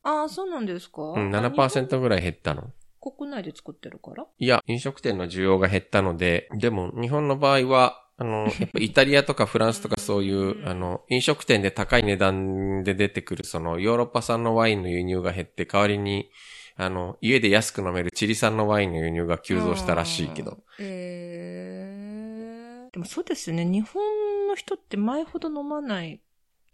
[0.03, 1.01] ああ、そうなんですか？
[1.01, 2.21] うん、あ7%ぐらい？
[2.21, 2.71] 減ったの。
[3.01, 4.25] 国内で作ってるから？
[4.37, 16.29] いや、飲食店の需要が減ったので、でも日本の場合は、あの、 やっぱイタリアとかフランスとかそういう、あの、飲食店で高い値段で出てくる、その、ヨーロッパ産のワインの輸入が減って、代わりに、
[16.75, 20.57] あの、家で安く飲めるチリ産のワインの輸入が急増したらしいけど。。
[20.79, 23.65] えー、でもそうですよね。
[23.65, 24.01] 日本
[24.49, 26.21] の人って前ほど飲まない。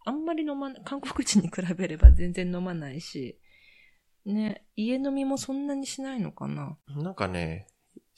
[0.05, 0.81] あんまり飲まない。
[0.83, 3.37] 韓国人に比べれば全然飲まないし。
[4.25, 6.77] ね、家飲みもそんなにしないのかな。
[6.87, 7.67] なんかね、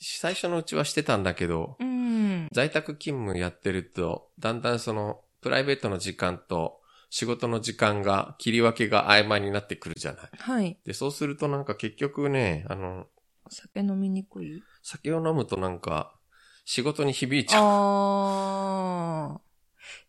[0.00, 2.48] 最初のうちはしてたんだけど、うん。
[2.52, 10.30] 在宅勤務やってると、だんだんその、プライベートの時間と仕事の時間が、切り分けが曖昧になってくるじゃない。
[10.38, 10.78] はい。
[10.84, 13.06] で、そうするとなんか結局ね、あの、
[13.44, 14.62] お酒飲みにくい？
[14.82, 16.14] 酒を飲むとなんか、
[16.64, 19.40] 仕事に響いちゃうああ。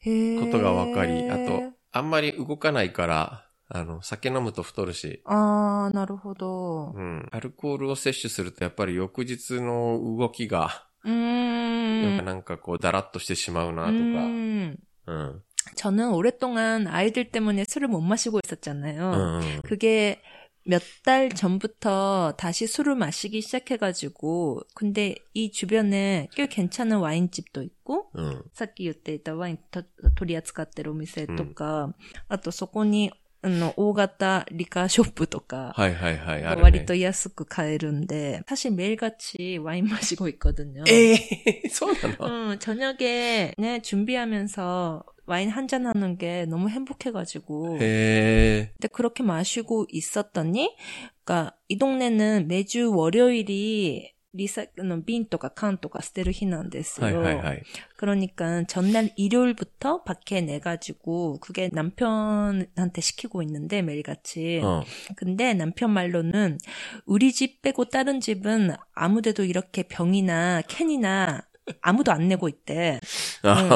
[0.00, 0.40] へえ。
[0.40, 6.92] ことがわかり、あと、あんまり動かないから、あの、酒飲むと太るし、ああ、なるほど。
[6.94, 7.28] うん。
[7.30, 12.24] アルコールを摂取するとやっぱり翌日の動きが、うーん。
[12.24, 14.76] なんかこう、だらっとしてしまうなとか、 음.
[15.06, 15.42] うん。
[15.76, 19.12] 저는 오랫동안 아이들 때문에 술을 못 마시고 있었잖아요.
[19.12, 19.62] うんうん。
[19.62, 20.20] 그게
[20.66, 28.44] 몇 달 전부터 다시 술을 마시기 시작해가지고, 근데 이 주변에 꽤 괜찮은 와인집도 있고, うん。
[28.54, 29.82] さっき言っていたワインと
[30.14, 31.94] 取り扱ってるお店とか、
[32.28, 36.62] あとそこに、あの、大型リカーショップとか、はいはいはい、あるね。
[36.62, 40.84] 割と安く買えるんで、 사실 매일같이 와인 마시고 있거든요.
[40.88, 47.78] ええそうなの、 응, 저녁에, 네, 준비하면서 와인 한 잔 하는 게 너무 행복해가지고.
[47.80, 48.70] へえ。
[48.74, 50.76] 근데 그렇게 마시고 있었더니,
[51.24, 54.66] 그니까, 이 동네는 매주 월요일이 리사,
[55.06, 57.06] 빈とか缶とか捨てる日なんですよ.
[57.06, 57.62] はいはいはい。
[57.96, 64.60] 그러니까 전날 일요일부터 밖에 내가지고 그게 남편한테 시키고 있는데 매일같이.
[64.60, 65.14] うん。
[65.16, 66.58] 근데 남편 말로는
[67.06, 71.42] 우리 집 빼고 다른 집은 아무데도 이렇게 병이나 캔이나
[71.81, 72.99] 아무도 안 내고 있대.
[73.45, 73.69] 응.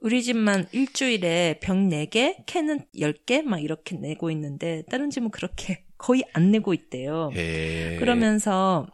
[0.00, 6.24] 우리 집만 일주일에 병 4개, 캔은 10개 막 이렇게 내고 있는데 다른 집은 그렇게 거의
[6.32, 7.30] 안 내고 있대요.
[7.36, 7.96] 예.
[7.98, 8.86] 그러면서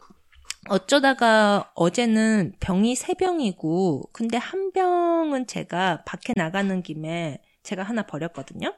[0.68, 8.74] 어쩌다가 어제는 병이 3병이고 근데 한 병은 제가 밖에 나가는 김에 제가 하나 버렸거든요.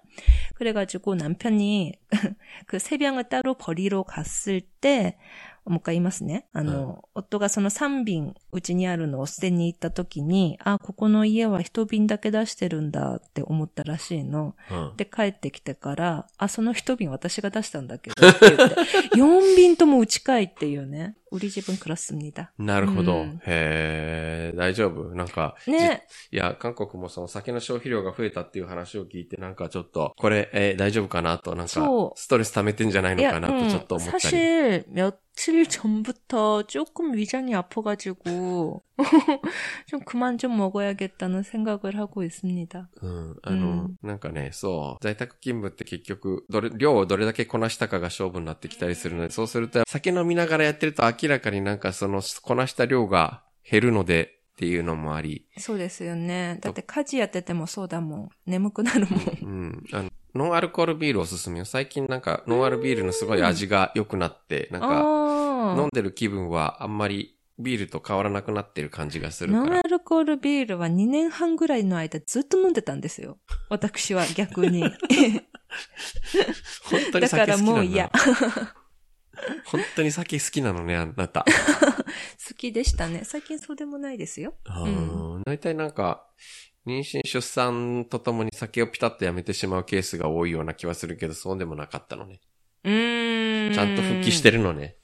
[0.55, 1.93] 그래가지고 남편이
[2.67, 5.17] 그 3병을 따로 버리러 갔을 때,
[5.65, 14.56] 어머까 이마스네, 아노, 어또가 서는 3빙 うちにあるのを捨てに行った時に、あ、ここの家は1瓶だけ出してるんだって思ったらしいの。
[14.72, 14.94] うん。
[14.98, 18.76] で、帰ってきてから、あ、その1瓶私が出したんだけどって言って、
[19.16, 21.16] 4瓶ともうちかいっていうね。
[21.32, 22.52] 売り自分그렇습니다。
[22.58, 23.18] なるほど。
[23.18, 26.08] うんへえ、大丈夫なんか、ね。
[26.32, 34.22] じいや、韓国もその酒の消費量が増えたっていう話を聞いて、なんかちょっと、これ、えー大丈夫かなと、なんかそう、ストレス溜めてんじゃないのかなとちょっと思ったり。
[34.22, 38.30] 사실 몇 며칠 전부터 조금 위장이 아파가지고
[39.88, 42.90] 좀 그만 좀 먹어야겠다는 생각을 하고 있습니다.
[43.02, 43.36] うん。
[43.44, 45.04] あの、うんなんかね、そう。
[45.04, 56.60] 在宅勤務って結局、どれ、量をどれだけこなしたかが勝負になってきたりするので、そうすると、酒飲みながらやってると明らかになんかその、こなした量が減るのでっていうのもあり、そうですよね。
[56.62, 58.30] だって家事やっててもそうだもん。
[58.46, 59.20] 眠くなるもん。
[59.42, 59.84] うん。
[59.94, 61.66] あの、ノンアルコールビールおすすめよ。
[61.66, 69.47] 最近なんか、ノンアルビールのすごい味が良くなって、なんか、あ飲んでる気分はあんまり ビールと変わらなくなってる感じがすあ。
[69.47, 69.83] るからノンア。
[69.83, 73.39] ルコールビールは2年半ぐらいの間ずっと飲んでたんですよ。
[73.69, 74.83] 私は逆に。
[76.85, 77.73] 本当にだから酒好きなんだ。
[77.73, 78.11] もう嫌。
[79.67, 81.45] 本当に酒好きなのね、あなた。
[82.49, 83.23] 好きでしたね。
[83.25, 84.55] 最近そうでもないですよ。
[84.65, 85.43] うん。
[85.45, 86.27] 大体なんか、
[86.87, 92.41] 妊娠出産とともに酒をピタッとやめてしまうケースが多いような気はするけど、そうでもなかったのね。
[92.85, 93.75] うーん。
[93.75, 94.97] ちゃんと復帰してるのね。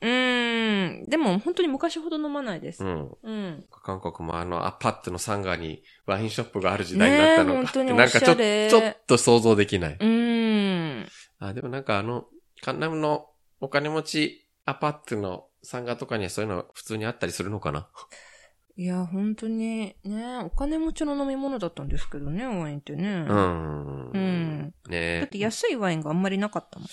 [0.00, 1.04] うーん。
[1.08, 2.84] でも本当に昔ほど飲まないです。
[2.84, 3.16] うん。
[3.22, 3.64] うん。
[3.70, 7.60] 韓国もあの、アパットのサンガにワインショップがある時代になったのか。
[7.60, 9.92] ねえ本当になんかちょおしゃれちょっと想像できない。
[9.94, 11.08] うーん。
[11.40, 12.26] あ、でもなんかあの、
[12.60, 13.28] カンナムの
[13.60, 17.88] お金持ちアパットのサンガとかにはそういうの普通にあったりするのかな？
[18.76, 23.26] いや、本当に、ね、お金持ちの飲み物だったんですけどね、ワインってね。
[23.28, 23.34] う。
[23.34, 24.10] ん。
[24.12, 24.74] うん。
[24.88, 26.88] ねだって安いワインがあんまりなかったもん。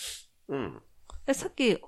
[0.47, 0.81] うん。
[1.27, 1.79] でさっき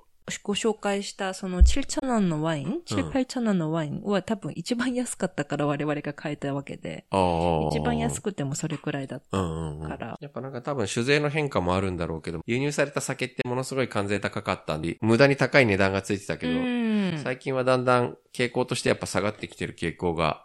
[0.42, 7.06] ご紹介したその7チャナンのワイン、7、8チャナンのワインは多分一番安かったから我々が買えたわけで。
[7.10, 9.38] 一番安くてもそれくらいだった。
[9.38, 17.20] うんうんうんからやっぱなんか多分酒税の変化もあるんだろうけど、輸入された酒ってものすごい関税高かったんで、無駄に高い値段がついてたけど、うん。
[17.22, 20.44] 最近はだんだん傾向としてやっぱ下がってきてる傾向が、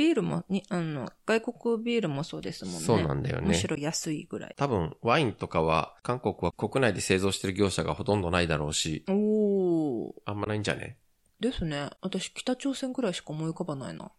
[0.00, 2.80] ビールも、に、あの、外国ビールもそうですもんね。
[2.80, 4.54] そうなんだよねむしろ安いぐらい。
[4.56, 10.12] 多分ワインとかは韓国は国内で製造してる業者がほとんどないだろうし、おー。
[10.24, 10.96] あんまないんじゃね？
[11.38, 11.90] ですね。
[12.00, 14.10] 私、北朝鮮くらいしか思い浮かばないな。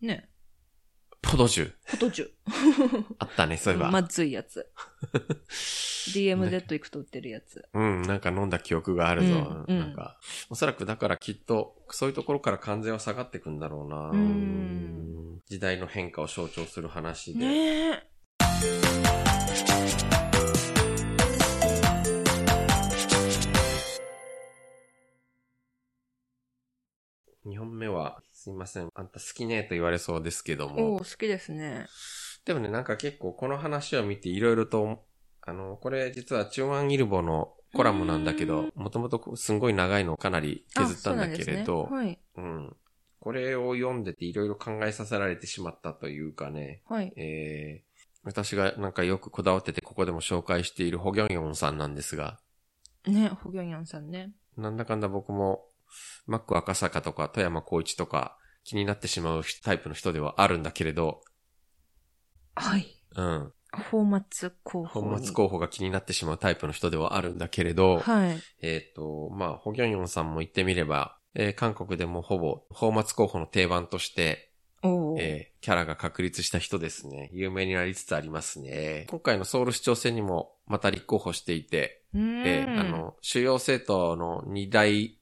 [0.00, 0.30] ね。
[1.20, 1.72] ポドジュ。
[1.90, 2.28] ポトジュ。
[3.18, 3.90] あったね、そういえば。
[3.90, 4.70] まずいやつ。
[6.14, 7.64] DMZ 行くと売ってるやつ。
[7.74, 9.28] うん、なんか飲んだ記憶があるぞ。
[9.28, 14.10] うんうんなんか、おそらくだからきっと、そういうところから関税は下がってくんだろうな。
[14.10, 17.40] うん時代の変化を象徴する話で。
[17.40, 18.08] ねえ。
[27.46, 28.88] 2本目は、すいません。
[28.94, 30.98] あんた好きねと言われそうですけどおもお。
[31.00, 31.86] 好きですね。
[32.44, 35.04] でもね、なんか結構この話を見ていろいろと、
[35.42, 42.76] あの、これ実は中央イルボのコラムなんだけど、もともとすんごい長いのをかなり削ったんだけれど、うなんですねうん。
[43.18, 47.06] これを読んでていろいろ考えさせられてしまったというかね、はい。
[47.06, 47.14] はい。
[47.16, 52.38] えー、私がなんかよくこだわっててここでも紹介しているホギョンヨンさんなんですが、
[53.04, 54.30] ね、ホギョンヤンさんね。
[54.56, 55.66] なんだかんだ僕も、
[56.26, 61.22] マック赤坂とか富山光一とか気になってしまうタイプの人ではあるんだけれど、
[62.54, 62.86] はい。
[63.16, 63.52] うん。
[63.90, 65.08] 本末候補に。
[65.10, 68.38] 本末候補が気になってしまうタイプの人ではあるんだけれど、はい。
[68.62, 74.46] えっ、と、まあ、ホギョンヨンさんも言ってみれば、えー韓国でもほぼ、本末候補の定番として。
[75.18, 77.30] えーキャラが確立した人ですね。
[77.32, 79.06] 有名になりつつありますね。
[79.10, 82.04] 今回のソウル市長選にもまた立候補していて。
[82.14, 85.17] えーあの、主要政党の2大、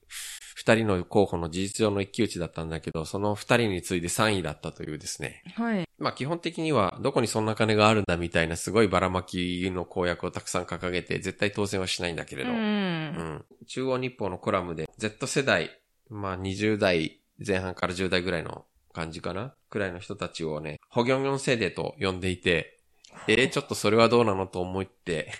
[0.67, 5.41] 二人の候補の事実上の一騎打ちだったんだけど、その二人に次いで3位だったというですね。
[5.55, 5.87] はい。
[5.97, 12.47] まあ基本的にはどこにそんな金があるんだみたいなすごいばらまきの公約をたくさん掲げて絶対当選はしないんだけれう。
[12.47, 13.45] ど、うんん。
[13.65, 15.71] 中央日報のコラムで Z 世代、
[16.09, 19.53] まあ20代前半から10代ぐらいの感じかな？
[19.69, 22.81] くらいの人たちをね、ホギョンヨン世代と呼んでいて、
[23.29, 25.31] えー、ちょっとそれはどうなのと思って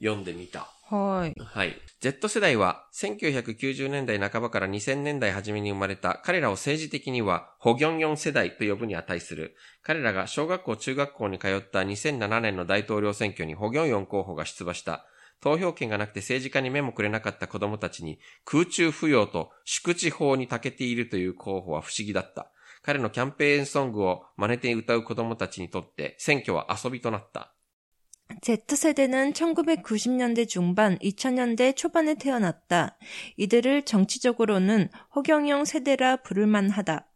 [0.00, 0.68] 読んでみた。
[0.88, 1.34] はい。
[1.42, 1.76] はい。
[2.00, 9.56] Z 世代は1990年代半ばから2000年代初めに生まれた彼らを政治的にはホギョンヨン世代と呼ぶに値する。
[9.82, 15.06] 彼らが小学校中学校に通った2007年の大統領選挙にホギョンヨン候補が出馬した。
[15.40, 22.52] 投票権がなくて政治家に目もくれなかった子供たちに空中扶養と宿地法に長けているという候補は不思議だった。
[22.82, 27.55] 彼のキャンペーンソングを真似て歌う子供たちにとって選挙は遊びとなった。
[28.42, 32.96] Z세대는 1990년대 중반, 2000년대 초반에 태어났다.
[33.36, 37.06] 이들을 정치적으로는 허경영 세대라 부를 만하다.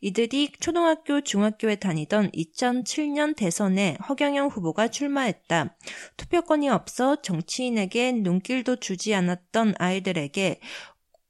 [0.00, 5.76] 이들이 초등학교, 중학교에 다니던 2007년 대선에 허경영 후보가 출마했다.
[6.16, 10.60] 투표권이 없어 정치인에게 눈길도 주지 않았던 아이들에게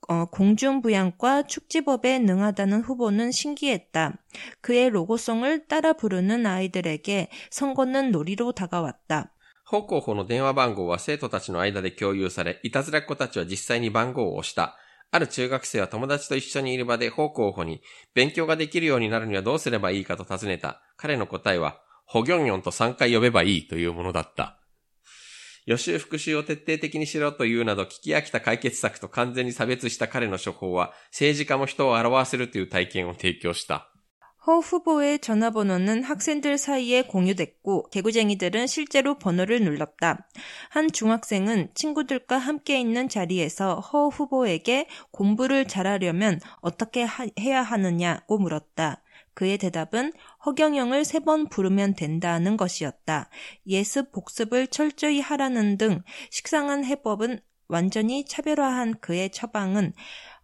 [0.10, 4.13] 어, 공중부양과 축지법에 능하다는 후보는 신기했다.
[4.62, 9.34] 그의 로고송을 따라 부르는 아이들에게 선거는 놀이로 다가왔다.
[9.70, 14.78] 方候補の電話番号は生徒たちの間で共有され、いたずらっ子たちは実際に番号を押した。
[15.12, 17.82] ある中学生は友達と一緒にいる場で方候補に、
[18.13, 20.82] 勉強ができるようになるにはどうすればいいかと尋ねた。
[20.96, 24.58] 彼の答えは、ホギョンヨンと3回呼べばいいというものだった。
[25.66, 33.92] 予習復習を徹底的にしろというなど聞き飽きた解決策と完全に差別した彼の処方は政治家も人を表わせるという体験を提供した。
[34.48, 40.26] 허 후보의 전화번호는 학생들 사이에 공유됐고 개구쟁이들은 실제로 번호를 눌렀다.
[40.70, 49.04] 한 중학생은 친구들과 함께 있는 자리에서 허 후보에게 공부를 잘하려면 어떻게 하- 해야 하느냐고 물었다.
[49.34, 50.13] 그의 대답은
[50.46, 53.30] 허경영을 세 번 부르면 된다는 것이었다.
[53.68, 59.94] 예습 복습을 철저히 하라는 등 식상한 해법은 완전히 차별화한 그의 처방은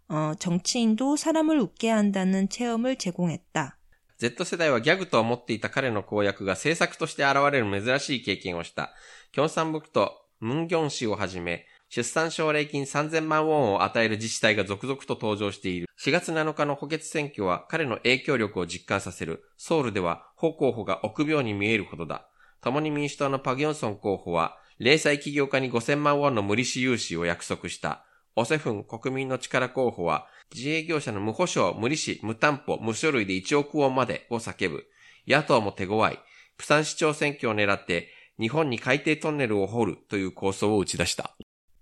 [0.09, 3.77] 어, 정치인도 사람을 웃게 한다는 체험을 제공했다.
[4.17, 8.93] Z 世代はギャグと思っていた彼の公約が政策として現れる珍しい経験をした。
[9.31, 15.88] キョンサンブクとムンギョン市をはじめ、 出産奨励金3000万ウォンを与える自治体が続々と登場している。
[15.98, 19.44] 4月7日の補欠選挙は彼の影響力を実感させる。
[19.56, 22.28] ソウルでは、ホ候補が臆病に見えるほどだ。
[22.60, 28.04] 共に民主党のパギョンソン候補は、零細企業家に5000万ウォンの無利子融資を約束した。
[28.36, 34.86] オセフン国民の力候補は、自営業者の無保証、無利子、無担保、無書類で1億ウォンまでを叫ぶ。
[35.26, 36.18] 野党も手強い。
[36.58, 41.34] プサン市長選挙を狙って、日本に海底トンネルを掘るという構想を打ち出した。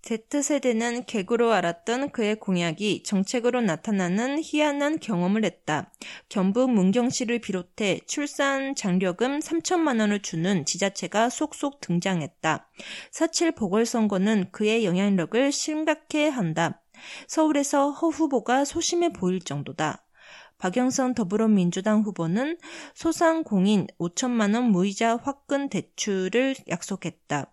[0.06, 5.92] Z세대는 개그로 알았던 그의 공약이 정책으로 나타나는 희한한 경험을 했다.
[6.28, 12.70] 경북 문경시를 비롯해 출산 장려금 3천만 원을 주는 지자체가 속속 등장했다.
[13.10, 16.82] 사칠 보궐선거는 그의 영향력을 심각해 한다.
[17.26, 20.04] 서울에서 허 후보가 소심해 보일 정도다.
[20.58, 22.58] 박영선 더불어민주당 후보는
[22.94, 27.52] 소상공인 5천만 원 무이자 화끈 대출을 약속했다.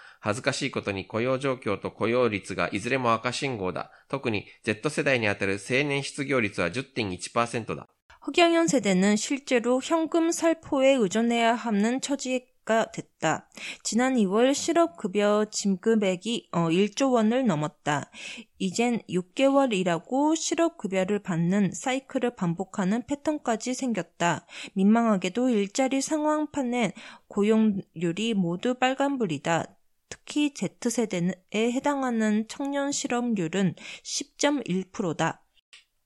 [0.20, 3.90] 恥ずかしいことに雇用状況と雇用率がいずれも赤信号だ。
[4.08, 7.86] 特に Z 世代にあたる青年失業率は10.1%だ。
[8.26, 13.48] 허경연 세대는 실제로 현금 살포에 의존해야 하는 처지가 됐다.
[13.84, 18.10] 지난 2월 실업급여 짐금액이 어, 1조 원을 넘었다.
[18.58, 24.44] 이젠 6개월 일하고 실업급여를 받는 사이클을 반복하는 패턴까지 생겼다.
[24.74, 26.90] 민망하게도 일자리 상황판엔
[27.28, 29.66] 고용률이 모두 빨간불이다.
[30.10, 35.42] 특히 Z세대에 해당하는 청년 실업률은 10.1%다.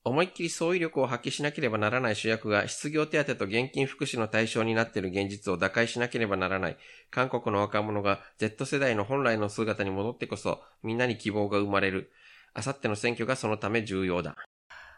[0.03, 6.77] 思いっきり総威力を発揮しなければならない主役が失業手当と現金福祉の対象になっている現実を打開しなければならない。
[7.11, 12.11] 韓国の若者が Z 世代の本来の姿に戻ってこそみんなに希望が生まれる。
[12.53, 14.35] あさっての選挙がそのため重要だ。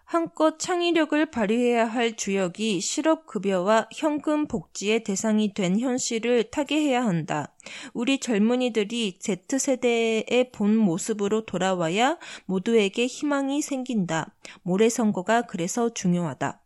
[0.08, 7.56] 한껏 창의력을 발휘해야 할 주역이 실업급여와 현금 복지의 대상이 된 현실을 타개해야 한다.
[7.94, 14.36] 우리 젊은이들이 Z세대의 본 모습으로 돌아와야 모두에게 희망이 생긴다.
[14.62, 16.60] 모레 선거가 그래서 중요하다.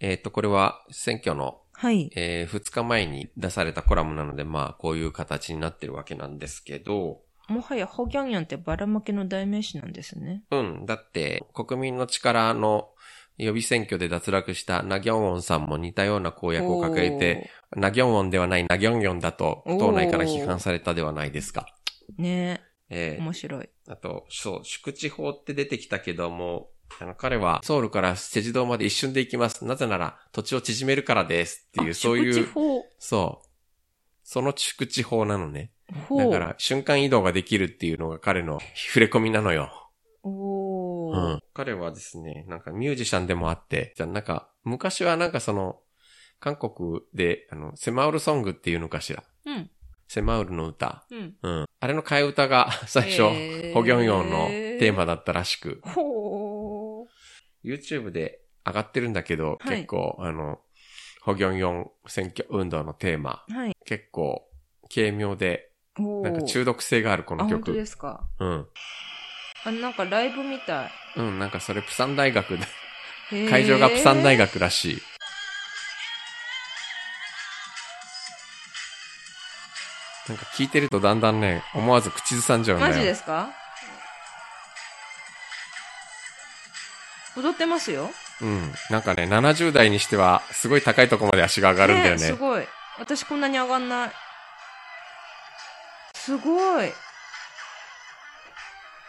[0.00, 2.10] えっ、と、これは選挙の、 하이.
[2.16, 10.43] え2日前に出されたコラムなので、まあ、こういう形になってるわけなんですけど、 もはやホギャンヤンってばらまけの代名詞なんですね。
[10.51, 10.85] うん。
[10.85, 12.89] だって、国民の力の
[13.37, 21.67] 予備選挙で脱落したナギョンウォンさんも似たような公約を掲げて、ナギョンウォンではないナギョンギョンだと、党内から批判されたではないですか。
[22.17, 22.73] ねえ。
[22.89, 23.69] えー、面白い。
[23.87, 29.65] あと、そう、宿地法って出てきたけども、あの、彼はソウルから世地堂まで一瞬で行きます。
[29.65, 31.67] なぜなら、土地を縮めるからです。
[31.69, 32.47] っていう、そういう。
[32.99, 33.47] そう。
[34.23, 35.71] その宿地法なのね。
[36.17, 39.71] だから、瞬間移動ができるっていうのが彼の触れ込みなのよ。
[40.23, 41.39] おうん。
[41.53, 45.79] 彼はですね、なんかミュージシャンでもあって、じゃなんか、昔はなんかその、
[46.39, 49.23] 韓国で、あの、セマウルソングっていうのかしら。
[49.45, 49.69] うん。
[50.07, 51.05] セマウルの歌。
[51.09, 51.35] うん。
[51.41, 51.65] うん。
[51.79, 55.81] あれの替え歌が 最初、えー、ホギョンヨンのテーマだったらしく。
[55.83, 57.07] ほー。
[57.63, 60.59] YouTube で上がってるんだけど、はい、結構、あの、
[61.21, 63.43] ホギョンヨン選挙運動のテーマ。
[63.47, 63.75] はい。
[63.85, 64.47] 結構、
[64.93, 67.85] 軽妙でなんか中毒性があるこあ、の本当で曲。
[67.85, 68.21] すか？
[68.39, 68.67] うん。
[69.65, 70.91] あ、なんかライブみたい。
[71.17, 72.65] うん、なんかそれプサン大学で、
[73.49, 75.01] 会場がプサン大学らしい。
[80.29, 82.93] なんか聞いてるとだんだんね、思わず口ずさんじゃうんだよ。
[82.93, 83.49] マジですか？
[87.35, 88.09] 踊ってますよ。
[88.41, 88.73] うん。
[88.89, 92.19] なんかね、70代にしては、すごい高いとこまで足が上がるんだよね。
[92.19, 92.67] すごい。
[92.99, 94.11] 私こんなに上がんない。
[96.22, 96.92] すごい。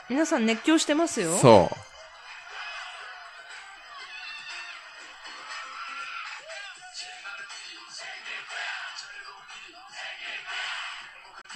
[0.10, 1.38] 皆さん熱狂してますよ。
[1.38, 1.70] そ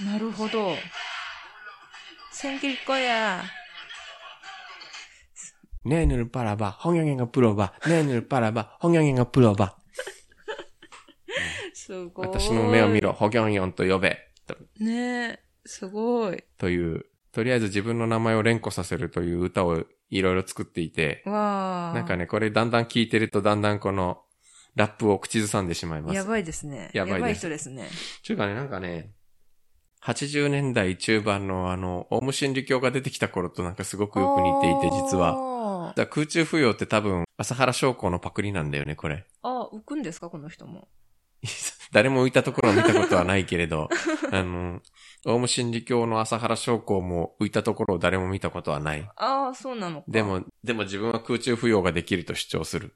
[0.02, 0.04] う。
[0.04, 0.76] なるほど。
[2.34, 3.44] 생길거야。
[5.86, 9.78] ねえぬるパラバ、ホギョギョがプロバ、ねえぬるパラバ、ホギョギョがプロバ。
[11.74, 12.28] すごい。
[12.28, 14.30] 私の目を見ろ、ホギョンヨンと呼べ。
[14.46, 16.43] とねえ、 すごい。
[16.57, 21.95] という、とりあえず自分の名前を連呼させるという歌をいろいろ作っていて、わあ。
[21.95, 24.23] なんかね、これだんだん聞いてるとだんだんこの、
[24.75, 26.15] ラップを口ずさんでしまいます。
[26.15, 26.91] やばいですね。
[26.95, 27.89] やばいです人ですね。
[28.23, 29.13] ちゅうかね、なんかね、
[30.03, 35.37] 80年代中盤のあの、オウム真理教が出てきた頃となんかすごくよく似ていて、実は。
[35.89, 35.93] は。
[35.97, 39.27] だ空中浮揚って多分、朝原将校のパクリなんだよね、これ。
[39.43, 40.89] あ、浮くんですかこの人も。
[41.93, 43.89] 誰も浮いたところを見たことはないけれど、
[44.31, 44.81] あの、
[45.27, 49.09] オウム真理教の朝原将校も浮いたところを誰も見たことはない。
[49.17, 50.05] ああ、そうなのか。
[50.09, 50.23] で。
[50.23, 52.95] も、でも自分は空中浮揚ができると主張する。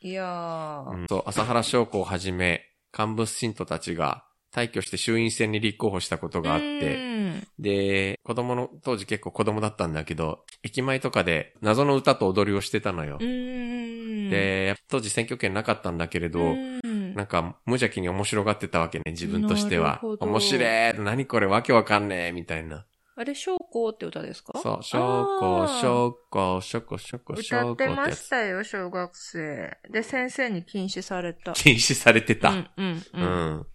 [0.00, 0.90] いやー。
[0.90, 4.24] うんそう、朝原将校をはじめ、幹部信徒たちが
[4.54, 13.24] 退去して衆院選に立候補したことがあっうて、んで、子供の、当時結構子供だったんだけど、駅前とかで謎の歌と踊りをしてたのよう。
[13.24, 14.30] ん。
[14.30, 16.80] で、当時選挙権なかったんだけれど、うん、
[17.14, 22.86] なんか無邪気に面白がってたわけね、自分としては面白い何これわけわかんねえみたいな。
[23.16, 24.58] あれ、将校って歌ですか？
[24.60, 29.78] そう、しょうこ、あーしょうこ、しょこ、しょこ、しょ歌ってましたよ、小学生。
[29.88, 31.52] で、先生に禁止された。
[31.52, 32.50] 禁止されてた。
[32.50, 33.22] うん、うん、ううん。
[33.60, 33.66] ん。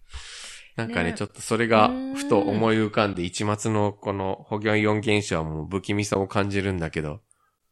[0.76, 7.22] なんかね、ねちょっとそれがうんふと思い浮かんで、一末のこのホギョンヨン現象はもう不気味さを感じるんだけど。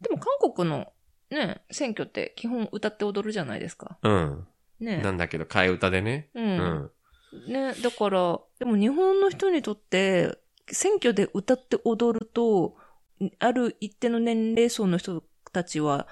[0.00, 0.92] でも韓国の
[1.30, 3.98] ね、選挙って基本歌って踊るじゃないですか。
[4.02, 4.46] うん。
[4.80, 4.98] ね。
[5.02, 6.30] なんだけど、替え歌でね。
[6.34, 6.40] う。
[6.40, 6.90] うんん。
[7.48, 10.38] ね、だから、でも日本の人にとって、
[10.70, 12.76] 選挙で歌って踊ると、
[13.38, 15.22] ある一定の年齢層の人
[15.52, 16.06] たちは、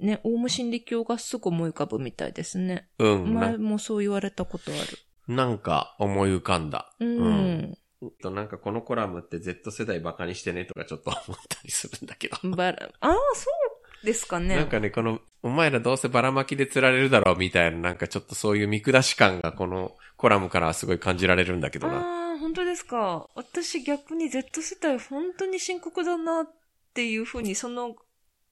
[0.00, 2.88] ね、オウム真理教がすぐ思い浮かぶみたいですね。
[2.98, 3.34] うん。
[3.34, 5.34] な前もそう言われたことある。
[5.34, 6.94] なんか思い浮かんだ。
[7.00, 7.18] うん。
[7.18, 7.78] うん
[8.22, 12.36] と、なんかこのコラムって Z 世代バカにしてねとかちょっと思ったりするんだけど。
[12.50, 13.67] バラ、ああ、そう
[14.04, 14.56] ですかね。
[14.56, 21.98] なんかね、この、お前らどうせばらまきで釣られるだろうみたいな、なんかちょっとそういう見下し感がこのコラムからはすごい感じられるんだけどな。
[21.98, 23.28] ああ、本当ですか。
[23.34, 26.50] 私逆に Z 世代本当に深刻だなっ
[26.94, 27.94] ていうふうにその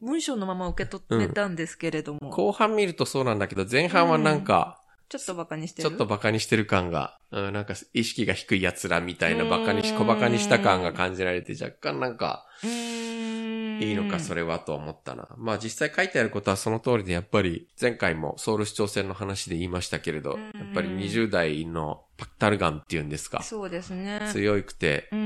[0.01, 2.31] 文章のまま受け取ってたんですけれども。
[2.31, 5.89] 後半見るとそうなんだけど、前半はなんか、ちょっとバカにしてる。
[5.89, 12.45] ちょっとバカにしてる感が、うん、なんか意識が低い奴らみたいなバカにし、小バカにした感が感じられて若干なんか。
[13.81, 15.29] いいのかそれはと思ったな。
[15.37, 23.43] まあ実際書いてあることはその通りでやっぱり前回もソウル市長選の話で言いましたけれど、うんやっぱり20代のパクタルガンっていうんですか。
[23.43, 24.21] そうですね。
[24.33, 25.19] 強くて、うん。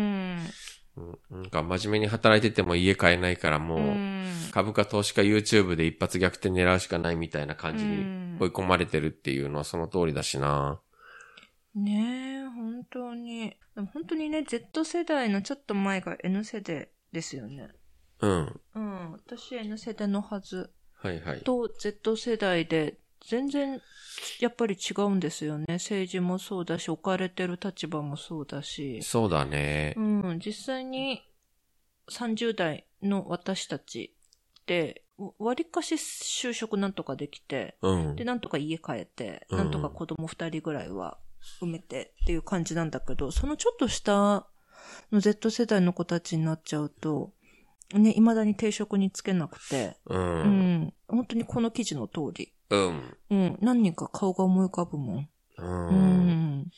[0.97, 4.21] うんなんか真面目に働いてても家買えないからもう、うん
[4.51, 10.81] 株価投資家 YouTube で一発逆転狙うしかないみたいな感じに追い込まれてるっていうのはその通りだしな。
[11.75, 13.51] ねえ、本当に。
[13.75, 17.69] でも本当にね、Z 世代のちょっと前が N 世代ですよね。
[18.21, 18.61] うん。
[18.75, 19.13] うん。
[19.13, 20.71] 私 N 世代のはず。
[21.03, 21.41] はいはい。
[21.41, 23.81] と Z 世代で全然
[24.41, 25.67] やっぱり違うんですよね。
[25.75, 29.03] 政治もそうだし、置かれてる立場もそうだし。
[29.03, 30.01] そうだねう。
[30.01, 31.23] ん、実際に
[32.09, 34.15] 30代の私たち
[34.61, 35.05] って、
[35.39, 38.25] わりかし就職なんとかできて、うんで、。
[38.25, 41.19] なんとか家帰って、うんなんとか子供二人ぐらいは
[41.61, 44.47] 埋めてっていう感じなんだけど、そのちょっと下
[45.13, 47.33] の Z 世代の子たちになっちゃうと、
[47.95, 50.17] ね、未だに定職につけなくて、う。
[50.17, 52.53] うんん、本当にこの記事の通り。
[52.71, 53.17] うん。
[53.31, 55.29] うん、何人か顔が思い浮かぶもん。
[55.59, 55.63] う。
[55.63, 56.71] うんん。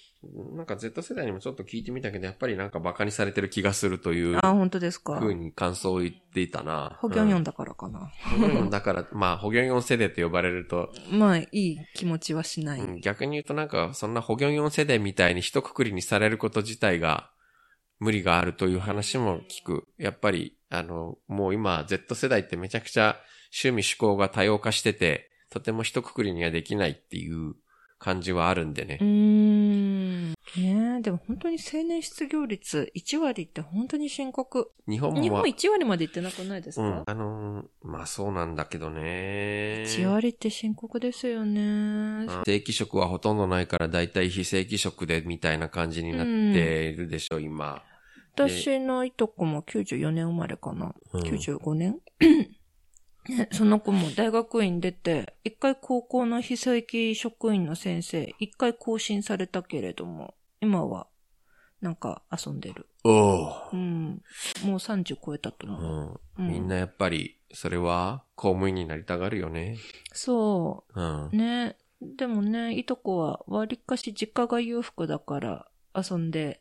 [0.57, 5.19] なんか Z 世代にもちょっと聞いてみたけど、やっぱりなんかバカにされてる気がするというあ、本当ですか。
[5.19, 6.97] 風に感想を言っていたな。
[7.01, 7.45] ホギョンヨンん。
[7.45, 8.11] だからかな。
[8.31, 12.81] ホギョンヨンだから、まあ、ホギョンヨン世代と呼ばれると、まあ、いい気持ちはしない。
[12.81, 17.31] うん逆に言うとなんか、そんなホギョンヨン世代みたいに一括りにされること自体が
[17.99, 19.89] 無理があるという話も聞く。
[19.99, 23.17] やっぱり、あの、もう今 Z 世代ってめちゃくちゃ
[23.65, 27.55] 趣味思考が多様化してて、とても一括りにはできないっていう
[27.99, 29.05] 感じはあるんでねう。
[29.05, 30.31] ーん。
[30.31, 30.37] ね
[30.99, 34.73] え、でも本当に青年失業率1割って本当に深刻。
[34.89, 35.21] 日本も。
[35.21, 37.03] 日本1割までいってなくないですか、うん。
[37.05, 39.85] あのーまあそうなんだけどね。
[39.87, 41.61] 1割って深刻ですよね。
[41.61, 47.83] うん正規職はほとんどないから、だいたい非正規職でみたいな感じになっているでしょ、今。
[48.35, 50.95] 私のいとこも94年生まれかな。
[51.13, 51.99] うん95年
[53.29, 61.07] ねその子も大学院出て、一回高校の非正規職員の先生、一回更新されたけれども、今は、
[61.81, 62.89] なんか遊んでる。
[63.05, 63.77] おおう。
[63.77, 64.23] ん。
[64.65, 66.43] もう30超えたとう思う。
[66.43, 66.49] ん。
[66.49, 69.77] みんなやっぱり、それは公務員になりたがるよね。
[70.13, 71.31] そうんう。。
[71.33, 71.77] ね。
[72.01, 76.61] でもね、いとこは、わりかし実家が裕福だから、遊んで、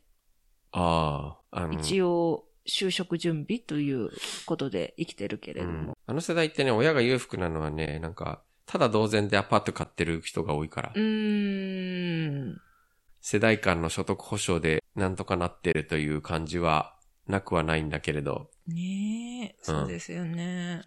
[0.72, 1.41] ああ、
[1.80, 4.10] 一応、就職準備という
[4.46, 5.72] ことで生きてるけれども。
[5.72, 12.60] うんあの世代ってね、親が裕福なのはね、なんか、ただ同然でアパート買ってる人が多いからう、ーん。
[13.20, 16.96] 世代間の所得保障でなんとかなってるという感じは
[17.28, 20.82] なくはないんだけれど、ねえ、そうですよね。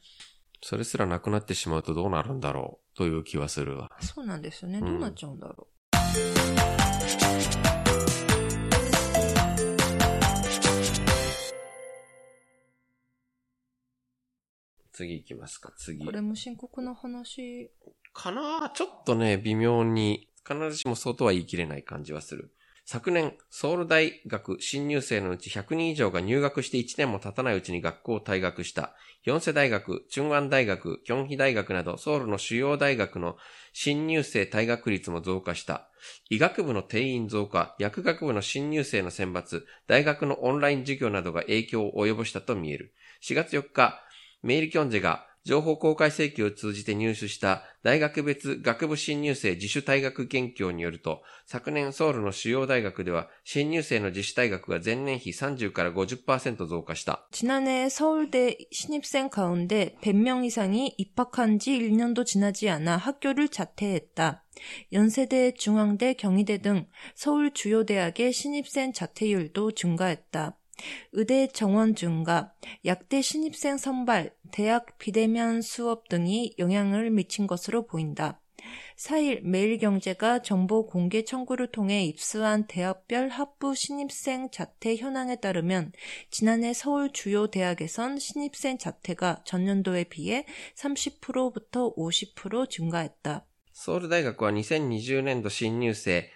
[0.62, 3.90] それすらなくなってしまうとどうなるんだろうという気はするわ。
[4.00, 4.80] そうなんですよね。
[4.80, 5.68] うんどうなっちゃうんだろ
[14.96, 15.74] 次行きますか、う。
[15.78, 16.12] 次こ。
[16.12, 17.70] れも深刻な話。
[18.14, 22.52] かなちょっとね、微妙に、必ずしもそうとは言い切れない感じはする。
[22.88, 28.94] 昨年、ソウル大学新入生のうち100人以上が入学して1年も経たないうちに学校を退学した。
[29.24, 33.38] 四世大学、チュンワン大学、キョンヒ大学などソウルの主要大学の
[33.74, 35.90] 新入生退学率も増加した。
[36.30, 42.94] 医学部の定員増加、薬学部の新入生の選抜、大学のオンライン授業などが影響を及ぼしたと見える。
[43.24, 44.00] 4月4日、
[44.45, 57.27] メイルキョンジェが情報公開請求を通じて入手した大学別学部新入生自主退学現況によると、昨年ソウルの主要大学では新入生の自主退学が前年比30から50%増加した。
[57.33, 64.45] 지난해 서울대 신입생 가운데 100명 이상이 입학한 지 1년도 지나지 않아 학교를 자퇴했다.
[64.93, 70.59] 연세대, 중앙대, 경희대 등 서울 주요 대학의 신입생 자퇴율도 증가했다.
[71.13, 72.55] 의대 정원 증가,
[72.85, 78.41] 약대 신입생 선발, 대학 비대면 수업 등이 영향을 미친 것으로 보인다.
[78.97, 85.93] 4일 매일경제가 정보 공개 청구를 통해 입수한 대학별 학부 신입생 자퇴 현황에 따르면
[86.31, 90.45] 지난해 서울 주요 대학에선 신입생 자퇴가 전년도에 비해
[90.77, 93.47] 30%부터 50% 증가했다.
[93.73, 96.29] ソウル大学は2020年度新入生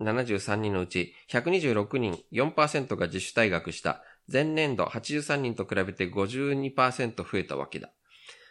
[0.00, 4.02] 3173人のうち126人4%が自主退学した。
[4.32, 7.90] 前年度83人と比べて52%増えたわけだ。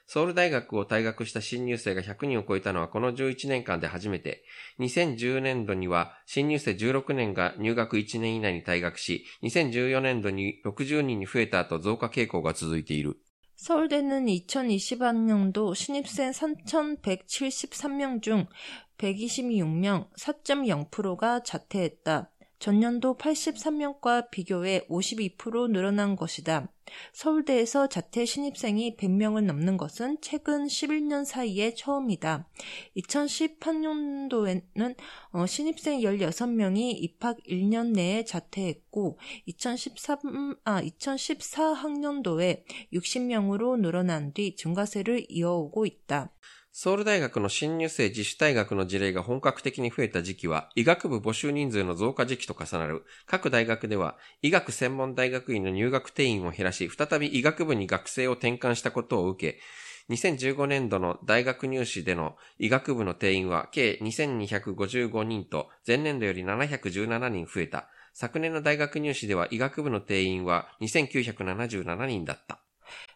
[0.07, 4.43] ソウル大学を退学した新入生が100人を超えたのはこの11年間で初めて、
[4.79, 13.15] 2010年度には新入生16年が入学1年以内に退学し、2014年度に60人に増えた後増加傾向が続いている。
[13.55, 18.47] 서울대는 2020학년도 신입생 3,173명 중
[18.98, 22.30] 126명, 4.0%가 자퇴했다.
[22.58, 26.72] 전년도 83명과 비교해 52% 늘어난 것이다.
[27.12, 32.48] 서울대에서 자퇴 신입생이 100명을 넘는 것은 최근 11년 사이에 처음이다.
[32.96, 34.96] 2018년도에는
[35.32, 45.86] 어, 신입생 16명이 입학 1년 내에 자퇴했고 2013, 아, 2014학년도에 60명으로 늘어난 뒤 증가세를 이어오고
[45.86, 46.32] 있다.
[46.78, 53.06] ソウル大学の新入生自主退学の事例が本格的に増えた時期は、医学部募集人数の増加時期と重なる。
[53.24, 67.88] 各大学では、医学専門大学院の入学定員を減らし、再び医学部に学生を転換したことを受け、2015年度の大学入試での医学部の定員は計2255人と前年度より717人増えた。
[68.12, 72.60] 昨年の大学入試では医学部の定員は2977人だった。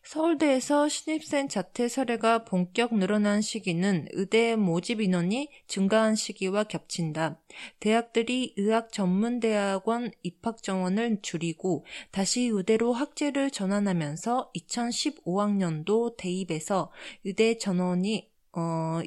[0.03, 7.41] 서울대에서 신입생 자퇴 사례가 본격 늘어난 시기는 의대 모집 인원이 증가한 시기와 겹친다.
[7.79, 16.91] 대학들이 의학 전문 대학원 입학 정원을 줄이고 다시 의대로 학제를 전환하면서 2015학년도 대입에서
[17.25, 19.01] 의대 전원이 어,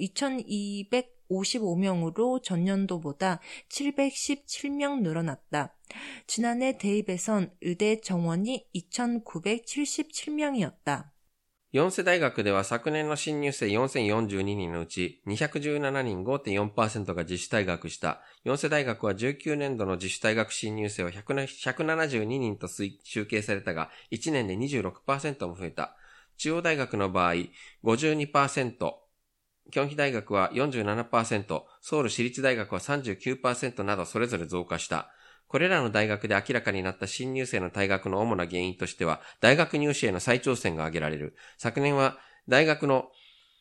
[1.29, 3.39] 2255명으로 전년도보다
[3.69, 5.75] 717명 늘어났다.
[6.26, 11.12] 지난해 대입에선 의대 정원이 2,977명이었다.
[11.70, 18.22] 四世大学では昨年の新入生4042人のうち217人5.4%が自主退学した。
[18.42, 25.94] 四世大学は19年度の自主退学新入生は100 172人と推集計されたが、1年で26%も増えた。
[26.38, 27.34] 中央大学の場合、
[27.84, 28.94] 52%、
[29.70, 35.10] 京畿大学は47%、ソウル市立大学は39%などそれぞれ増加した。
[35.53, 41.35] これらの大学で明らかになった新入生の退学の主な原因としては、大学入試への再挑戦が挙げられる。
[41.59, 42.17] 昨年は
[42.49, 43.11] 大学の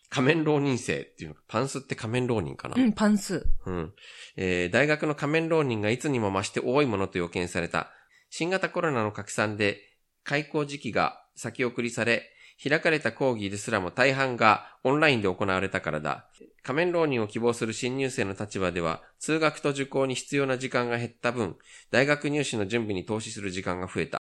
[0.08, 3.46] 仮面浪人生っていうのパンスって仮面浪人かな、うん、パンス。
[3.66, 3.92] うん。
[4.36, 7.90] えー大学の仮面浪人がいつにも増して多いものと予見された。
[8.30, 9.78] 新型コロナの拡散で
[10.24, 12.22] 開校時期が先送りされ、
[12.62, 16.28] 開かれた講義ですらも大半がオンラインで行われたからだ。
[16.62, 21.56] 仮面浪人を希望する新入生の立場では、通学と受講に必要な時間が減った分、
[21.90, 24.21] 大学入試の準備に投資する時間が増えた。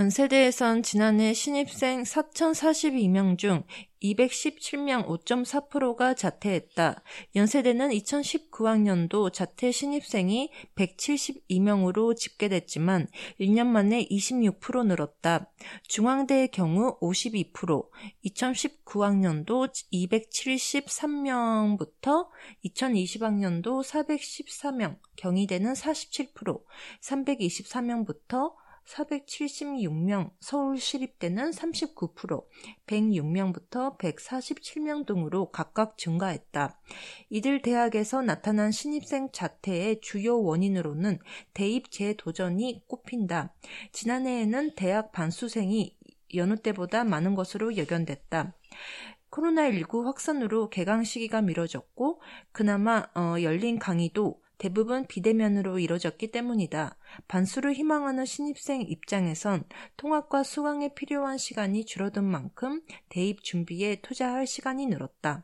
[0.00, 3.62] 연세대에선 지난해 신입생 4,042명 중
[4.02, 7.02] 217명 5.4%가 자퇴했다.
[7.36, 13.06] 연세대는 2019학년도 자퇴 신입생이 172명으로 집계됐지만
[13.38, 15.52] 1년 만에 26% 늘었다.
[15.88, 17.90] 중앙대의 경우 52%,
[18.24, 22.28] 2019학년도 273명부터
[22.64, 26.62] 2020학년도 414명, 경희대는 47%,
[27.02, 32.44] 324명부터 476명, 서울시립대는 39%,
[32.86, 36.80] 106명부터 147명 등으로 각각 증가했다.
[37.30, 41.18] 이들 대학에서 나타난 신입생 자퇴의 주요 원인으로는
[41.54, 43.54] 대입 재도전이 꼽힌다.
[43.92, 45.96] 지난해에는 대학 반수생이
[46.34, 48.54] 여느 때보다 많은 것으로 예견됐다.
[49.30, 52.20] 코로나19 확산으로 개강 시기가 미뤄졌고
[52.52, 56.94] 그나마 어, 열린 강의도 대부분 비대면으로이뤄졌기 때문이 다.
[57.26, 59.66] 반수를 희망하는 신입생 입장에선
[59.98, 65.42] 통학과수강에 필요한 시간이 줄어든 만큼 대입 준비에 투자할 시간이 늘었 다.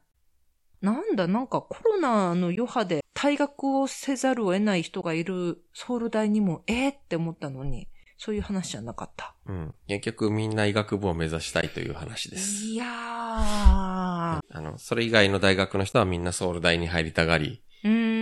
[0.81, 7.89] なんだ、なんかコロナの余波で退学をせざるを得ない人がいるソウル大にも、えー、って思ったのに、
[8.19, 9.35] そういう話じゃなかった。
[9.47, 9.75] うん。
[9.89, 12.66] 結局みんな医学部を目指したいという話です。
[12.66, 12.87] いやー。
[12.87, 18.18] あの、それ以外の大学の人はみんなソウル大に入りたがり、うん。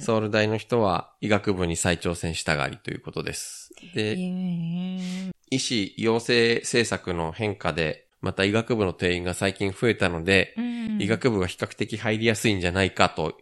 [0.00, 3.72] ソウル大の人は医学部に再挑戦したがりということです。
[3.94, 13.36] で、え医師養成政策の変化で、また医学部の定員が最近増えたので、ー、医学部が比較的入りやすいんじゃないかと。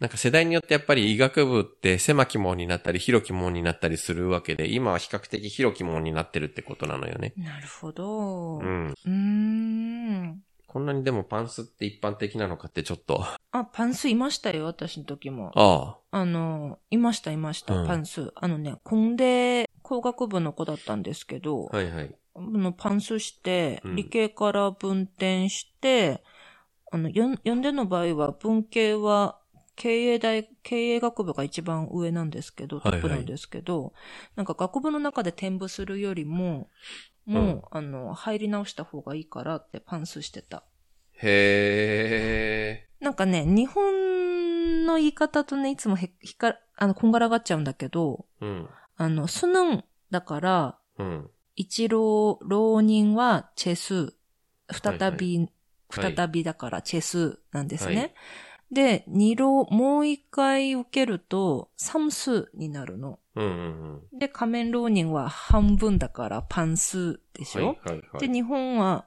[0.00, 7.32] なんか世代によってやっぱり医学部って狭き門になったり広き門になったりするわけで、今は比較的広き門になってるってことなのよね。
[7.36, 8.58] なるほど。
[8.58, 8.60] う。
[8.60, 10.42] うんーん。
[10.66, 13.24] こんなにでもパンスって一般的なのかってちょっと。
[13.60, 15.52] あ、パンスいましたよ、私の時も。
[15.54, 16.18] ああ。
[16.18, 18.32] あの、いました、いました、うんパンス。
[18.34, 22.14] あのね、工大工学部の子だったんですけど、はいはい。
[22.34, 26.22] あのパンスして、うん理系から分転して、
[26.90, 29.38] あの、よん、4での場合は文系は
[29.76, 33.92] 経営大、経営学部が一番上なんですけど、トはいはいップなんですけど、
[34.34, 36.68] なんか学部の中で転部するよりも、
[37.26, 40.64] もう、うんあの、入り直した方がいいからってパンスしてた。
[41.22, 48.46] へなんかね、日本の言い方とね、いつもへ、ひか、あの、こんがらがっちゃうんだけど、ー。
[48.46, 48.68] うん。
[48.96, 51.30] あの、スヌンだから、うん。
[51.54, 54.14] 一浪、浪人はチェス、
[54.70, 55.50] 再び、はい
[55.88, 57.96] 再びだからチェスなんですね。
[57.96, 58.14] はい
[58.72, 63.20] で、二浪、もう一回受けると、サムスになるの。
[63.36, 64.18] うんうんうん。
[64.18, 68.28] で、仮面浪人は半分だからパンスでしょ、はいはいはで、い。
[68.28, 69.06] 日本は、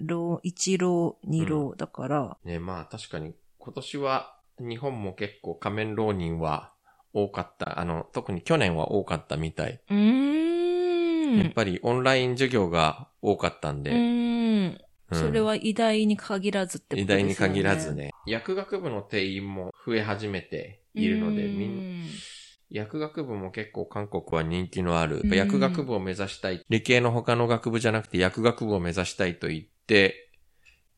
[0.00, 6.72] 浪、一浪、二浪だから、ねまあ確かに今年は日本も結構仮面浪人は
[7.12, 7.80] 多かった。
[7.80, 9.80] あの、特に去年は多かったみたい。
[9.88, 11.38] うーん。
[11.38, 13.90] やっぱりオンライン授業が多かったんうで。
[13.90, 14.78] うん
[15.12, 17.22] それは偉大に限らずってことですよね。
[17.22, 17.94] 偉大に限らず。
[17.94, 18.10] ね。
[18.26, 22.08] 薬学部の定員も増え始めているので、みんん。
[22.70, 25.22] 薬学部も結構韓国は人気のある。
[25.24, 26.64] うん薬学部を目指したい。
[26.68, 29.75] 理系の他の学部じゃなくて薬学部を目指したいと言って、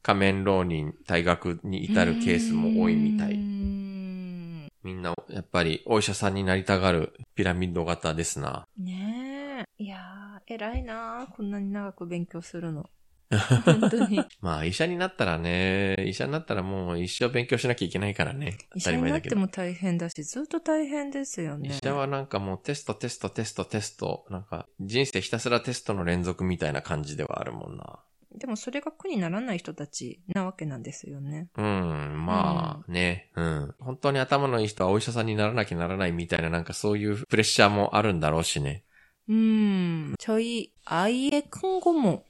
[0.03, 3.37] 仮面浪人、退学に至るケースも多いみたい。
[3.37, 8.67] んみんな、やっぱりお医者さんになりたがるピラミッド型ですな。
[8.79, 9.85] ねえ。
[9.85, 12.89] いやー、偉いなーこんなに長く勉強するの。
[13.67, 14.25] 本当に。
[14.41, 18.57] まあ医者になったらね、医者になったらもう一生勉強しなきゃいけないからね。
[18.71, 19.37] 当医者にたり前だけど。
[19.37, 21.69] なっても大変だし、ずっと大変ですよね。
[21.69, 28.01] 医者はなんかもうテストテストテストテスト、なんか人生ひたすらテストの連続みたいな感じではあるもんな。
[28.36, 31.50] でもそれが苦にならない人たちなわけなんですよね。
[31.56, 33.76] うん、まあね、うん。
[33.80, 38.84] 本当に頭のいい人はお医者さんにならなきゃならないみたいななんかそういうプレッシャーもあるんだろうしね。
[39.30, 42.24] 음, 저희 아이의 큰 고모,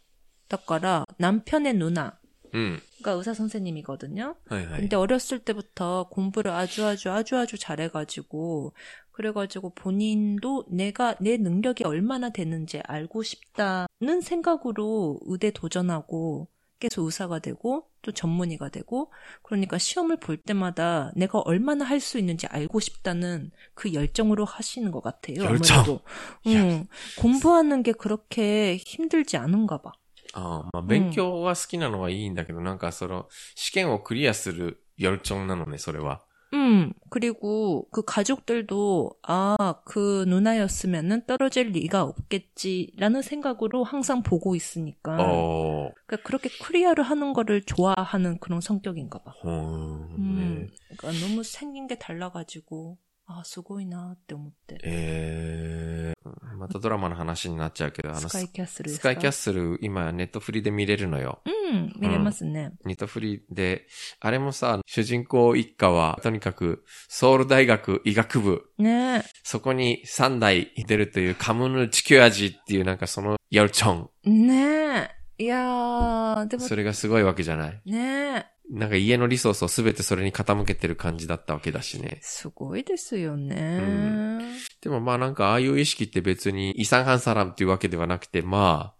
[0.50, 2.20] だから 남편의 누나가
[2.52, 2.82] うん。
[3.06, 4.36] 의사 선생님이거든요.
[4.48, 4.80] はいはい。
[4.82, 8.74] 근데 어렸을 때부터 공부를 아주 아주 아주 아주 잘해가지고
[9.18, 16.48] 그래가지고 본인도 내가 내 능력이 얼마나 되는지 알고 싶다는 생각으로 의대 도전하고
[16.80, 22.48] 계속 의사가 되고 또 전문의가 되고 그러니까 시험을 볼 때마다 내가 얼마나 할 수 있는지
[22.48, 25.44] 알고 싶다는 그 열정으로 하시는 것 같아요.
[25.44, 25.78] 열정.
[25.78, 26.02] 아무래도.
[26.48, 26.88] 음,
[27.20, 29.94] 공부하는 게 그렇게 힘들지 않은가 봐.
[30.36, 36.22] ああ、まあ、勉強が好きなのはいいんだけど、なんかその、試験をクリアする열정なのね、それは。
[36.55, 45.17] 음, 그리고 그 가족들도, 아, 그 누나였으면은 떨어질 리가 없겠지라는 생각으로 항상 보고 있으니까.
[45.21, 45.93] 어.
[46.07, 49.33] 그러니까 그렇게 크리아를 하는 거를 좋아하는 그런 성격인가 봐.
[49.45, 50.23] 어, 네.
[50.23, 52.97] 음, 그러니까 너무 생긴 게 달라가지고.
[53.31, 61.43] 아, すごいなって思って.えー、またドラマの話になっちゃうけど、あの、スカイキャッスルスカイキャッスル、今、ネットフリで見れるのよ。
[61.45, 62.73] うん、見れますね。
[62.87, 63.87] ネットフリで、
[64.21, 74.11] あれもさ、主人公一家は、とにかく、ソウル大学医学部、ねそこに3代出るというカムヌ地球味っていうなんかその、ヤルチョン。
[74.25, 74.31] え。
[74.31, 75.18] ねえ。
[75.39, 77.81] いやー、でも、それがすごいわけじゃない？
[77.87, 78.47] ねえ。
[78.71, 82.19] なんか家のリソースをすべてそれに傾けてる感じだったわけだしね。
[82.23, 83.79] すごいですよね。
[83.79, 84.39] ん
[84.83, 88.98] でもまあなんかああいう意識って別にイサンハンサラムっていうわけではなくて、まあ、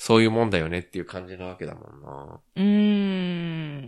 [0.00, 2.40] そういうもんだよねっていう感じなわけだもんな。
[2.56, 2.62] うー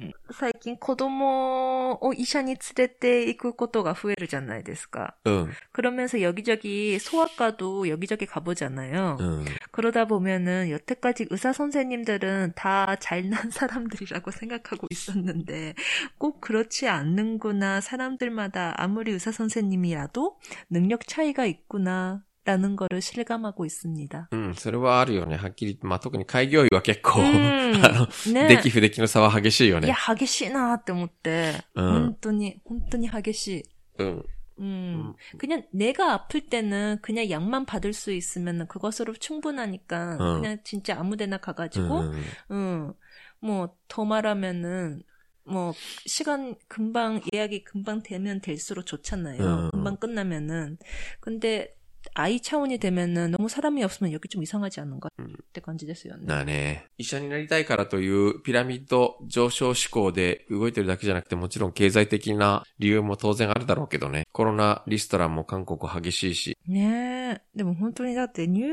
[0.09, 0.13] ん。
[0.31, 5.15] 最近子供を医者に連れて行くことが増えるじゃないですか.
[5.25, 5.49] うん。
[5.73, 9.17] 그러면서 여기저기 소아과도 여기저기 가보잖아요.
[9.21, 9.45] うん。
[9.71, 15.75] 그러다 보면은 여태까지 의사 선생님들은 다 잘난 사람들이라고 생각하고 있었는데
[16.19, 17.81] 꼭 그렇지 않는구나.
[17.81, 20.39] 사람들마다 아무리 의사 선생님이라도
[20.71, 22.23] 능력 차이가 있구나.
[22.45, 24.29] 라는 거를 실감하고 있습니다.
[24.33, 25.37] うん、それはあるよね。
[25.37, 25.79] はっきり。
[25.83, 29.97] まあ特に開業医は結構、うんあの、ね出来不出来の差は激しいよいや、ね。
[30.17, 33.63] 激しいなって思って、うん本当に、本当に激しい。
[33.99, 34.25] うん。
[34.61, 40.35] 음, 그냥 내가 아플 때는 그냥 약만 받을 수 있으면 그것으로 충분하니까 어.
[40.41, 42.23] 그냥 진짜 아무데나 うん 가가지고 うん。
[42.51, 42.95] 응,
[43.41, 45.03] 뭐, 더 말하면은,
[45.45, 45.73] 뭐,
[46.07, 49.41] 시간 금방, 예약이 금방 되면 될수록 좋잖아요.
[49.41, 49.71] 음.
[49.71, 50.79] 금방 끝나면은.
[51.21, 51.77] 근데,
[52.15, 55.09] 아이 차원이 되면은 너무 사람이 없으면 여기 좀 이상하지 않은가?
[55.21, 56.27] 음.って感じですよね。
[56.27, 56.87] だね。
[56.99, 64.27] 医者になりたいからというピラミッド上昇志向で動いてるだけじゃなくてもちろん経済的な理由も当然あるだろうけどね。
[64.33, 66.59] コロナリストランも韓国激しいし。
[66.67, 67.57] ねえ。
[67.57, 68.69] でも本当にだって入、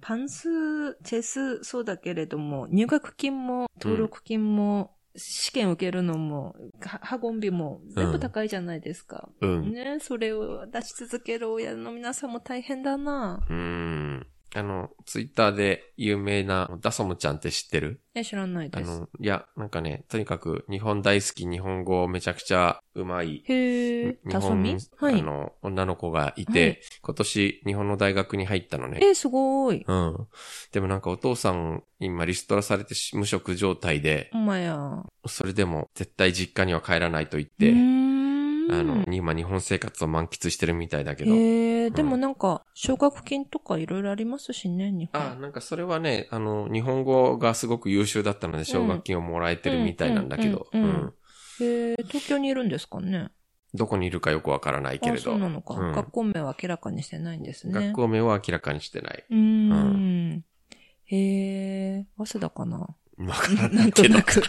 [0.00, 6.55] パンス、チェスそうだけれども、入学金も登録金も、 試験受けるのも、
[7.21, 9.29] 運びも全部高いじゃないですか。
[9.41, 13.45] うん、ね、それを出し続ける親の皆さんも大変だな。
[13.49, 14.27] うん。
[14.53, 17.99] あの、ツイッターで有名なダソムちゃんって知ってる？
[18.13, 18.89] え、知らないです。
[18.89, 24.77] あの、いや、なんかね、とにかく日本大好き日本語めちゃくちゃうまいへえ、日タソミ？
[24.97, 25.23] 本、はいあ。
[25.23, 28.99] の、女の子がいて、はい今年日本の大学に入ったのね。
[29.01, 29.83] え、すごい。
[29.85, 30.27] うん。
[30.71, 35.03] でもなんかお父さん今リストラされてし無職状態で、ほんまや。
[35.27, 38.04] それでも絶対実家には帰らないと言っうて、ーん
[38.69, 41.33] あの、今日本生活を満喫してるみたいだけど。
[41.35, 45.21] へえ、でもなんか、奨学金とかいろいろありますしね、日本。
[45.21, 51.13] あ、なんかそれはね、あの、日本語がすごく優秀だったので奨学金をもらえてるみたいなんだけど、ううんうんうんん。
[51.59, 53.29] へえ、東京にいるんですかね？
[53.73, 55.75] どこにいるかよくわからないけあ、れど、そうなのか。
[55.75, 57.73] うん学校名は明らかにしてないんですね。
[57.73, 59.25] 学校名は明らかにしてない。
[59.29, 60.45] うーん。
[61.07, 62.77] へえ、早稲田かな？
[62.77, 64.23] わからなないんとけどな。
[64.23, 64.41] く。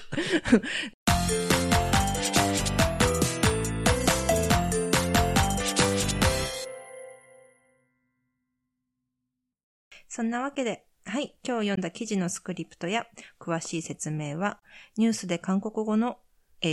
[10.15, 13.05] そんなわけで、はい、今日読んだ記事のスクリプトや
[13.39, 14.59] 詳しい説明は、
[14.97, 16.17] ニュースで韓国語の、
[16.61, 16.67] え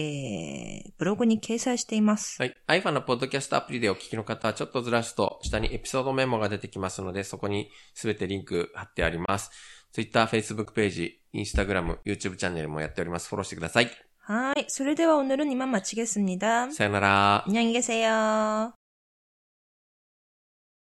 [0.89, 2.41] ー、ブログに掲載しています。
[2.43, 2.55] はい。
[2.69, 9.51] iPhone のポッドキャストアプリでお聞きの方はちょっとずらすと下にエピソードメモが出てきますので、そこにすべてリンク貼ってあります。
[9.93, 13.29] Twitter、Facebook ページ、Instagram、YouTube チャンネルもやっております。
[13.29, 13.91] フォローしてください。
[14.19, 17.45] はい、それでは오늘은이만마치겠습니다 さよなら。
[17.47, 18.75] 안녕히 계세요.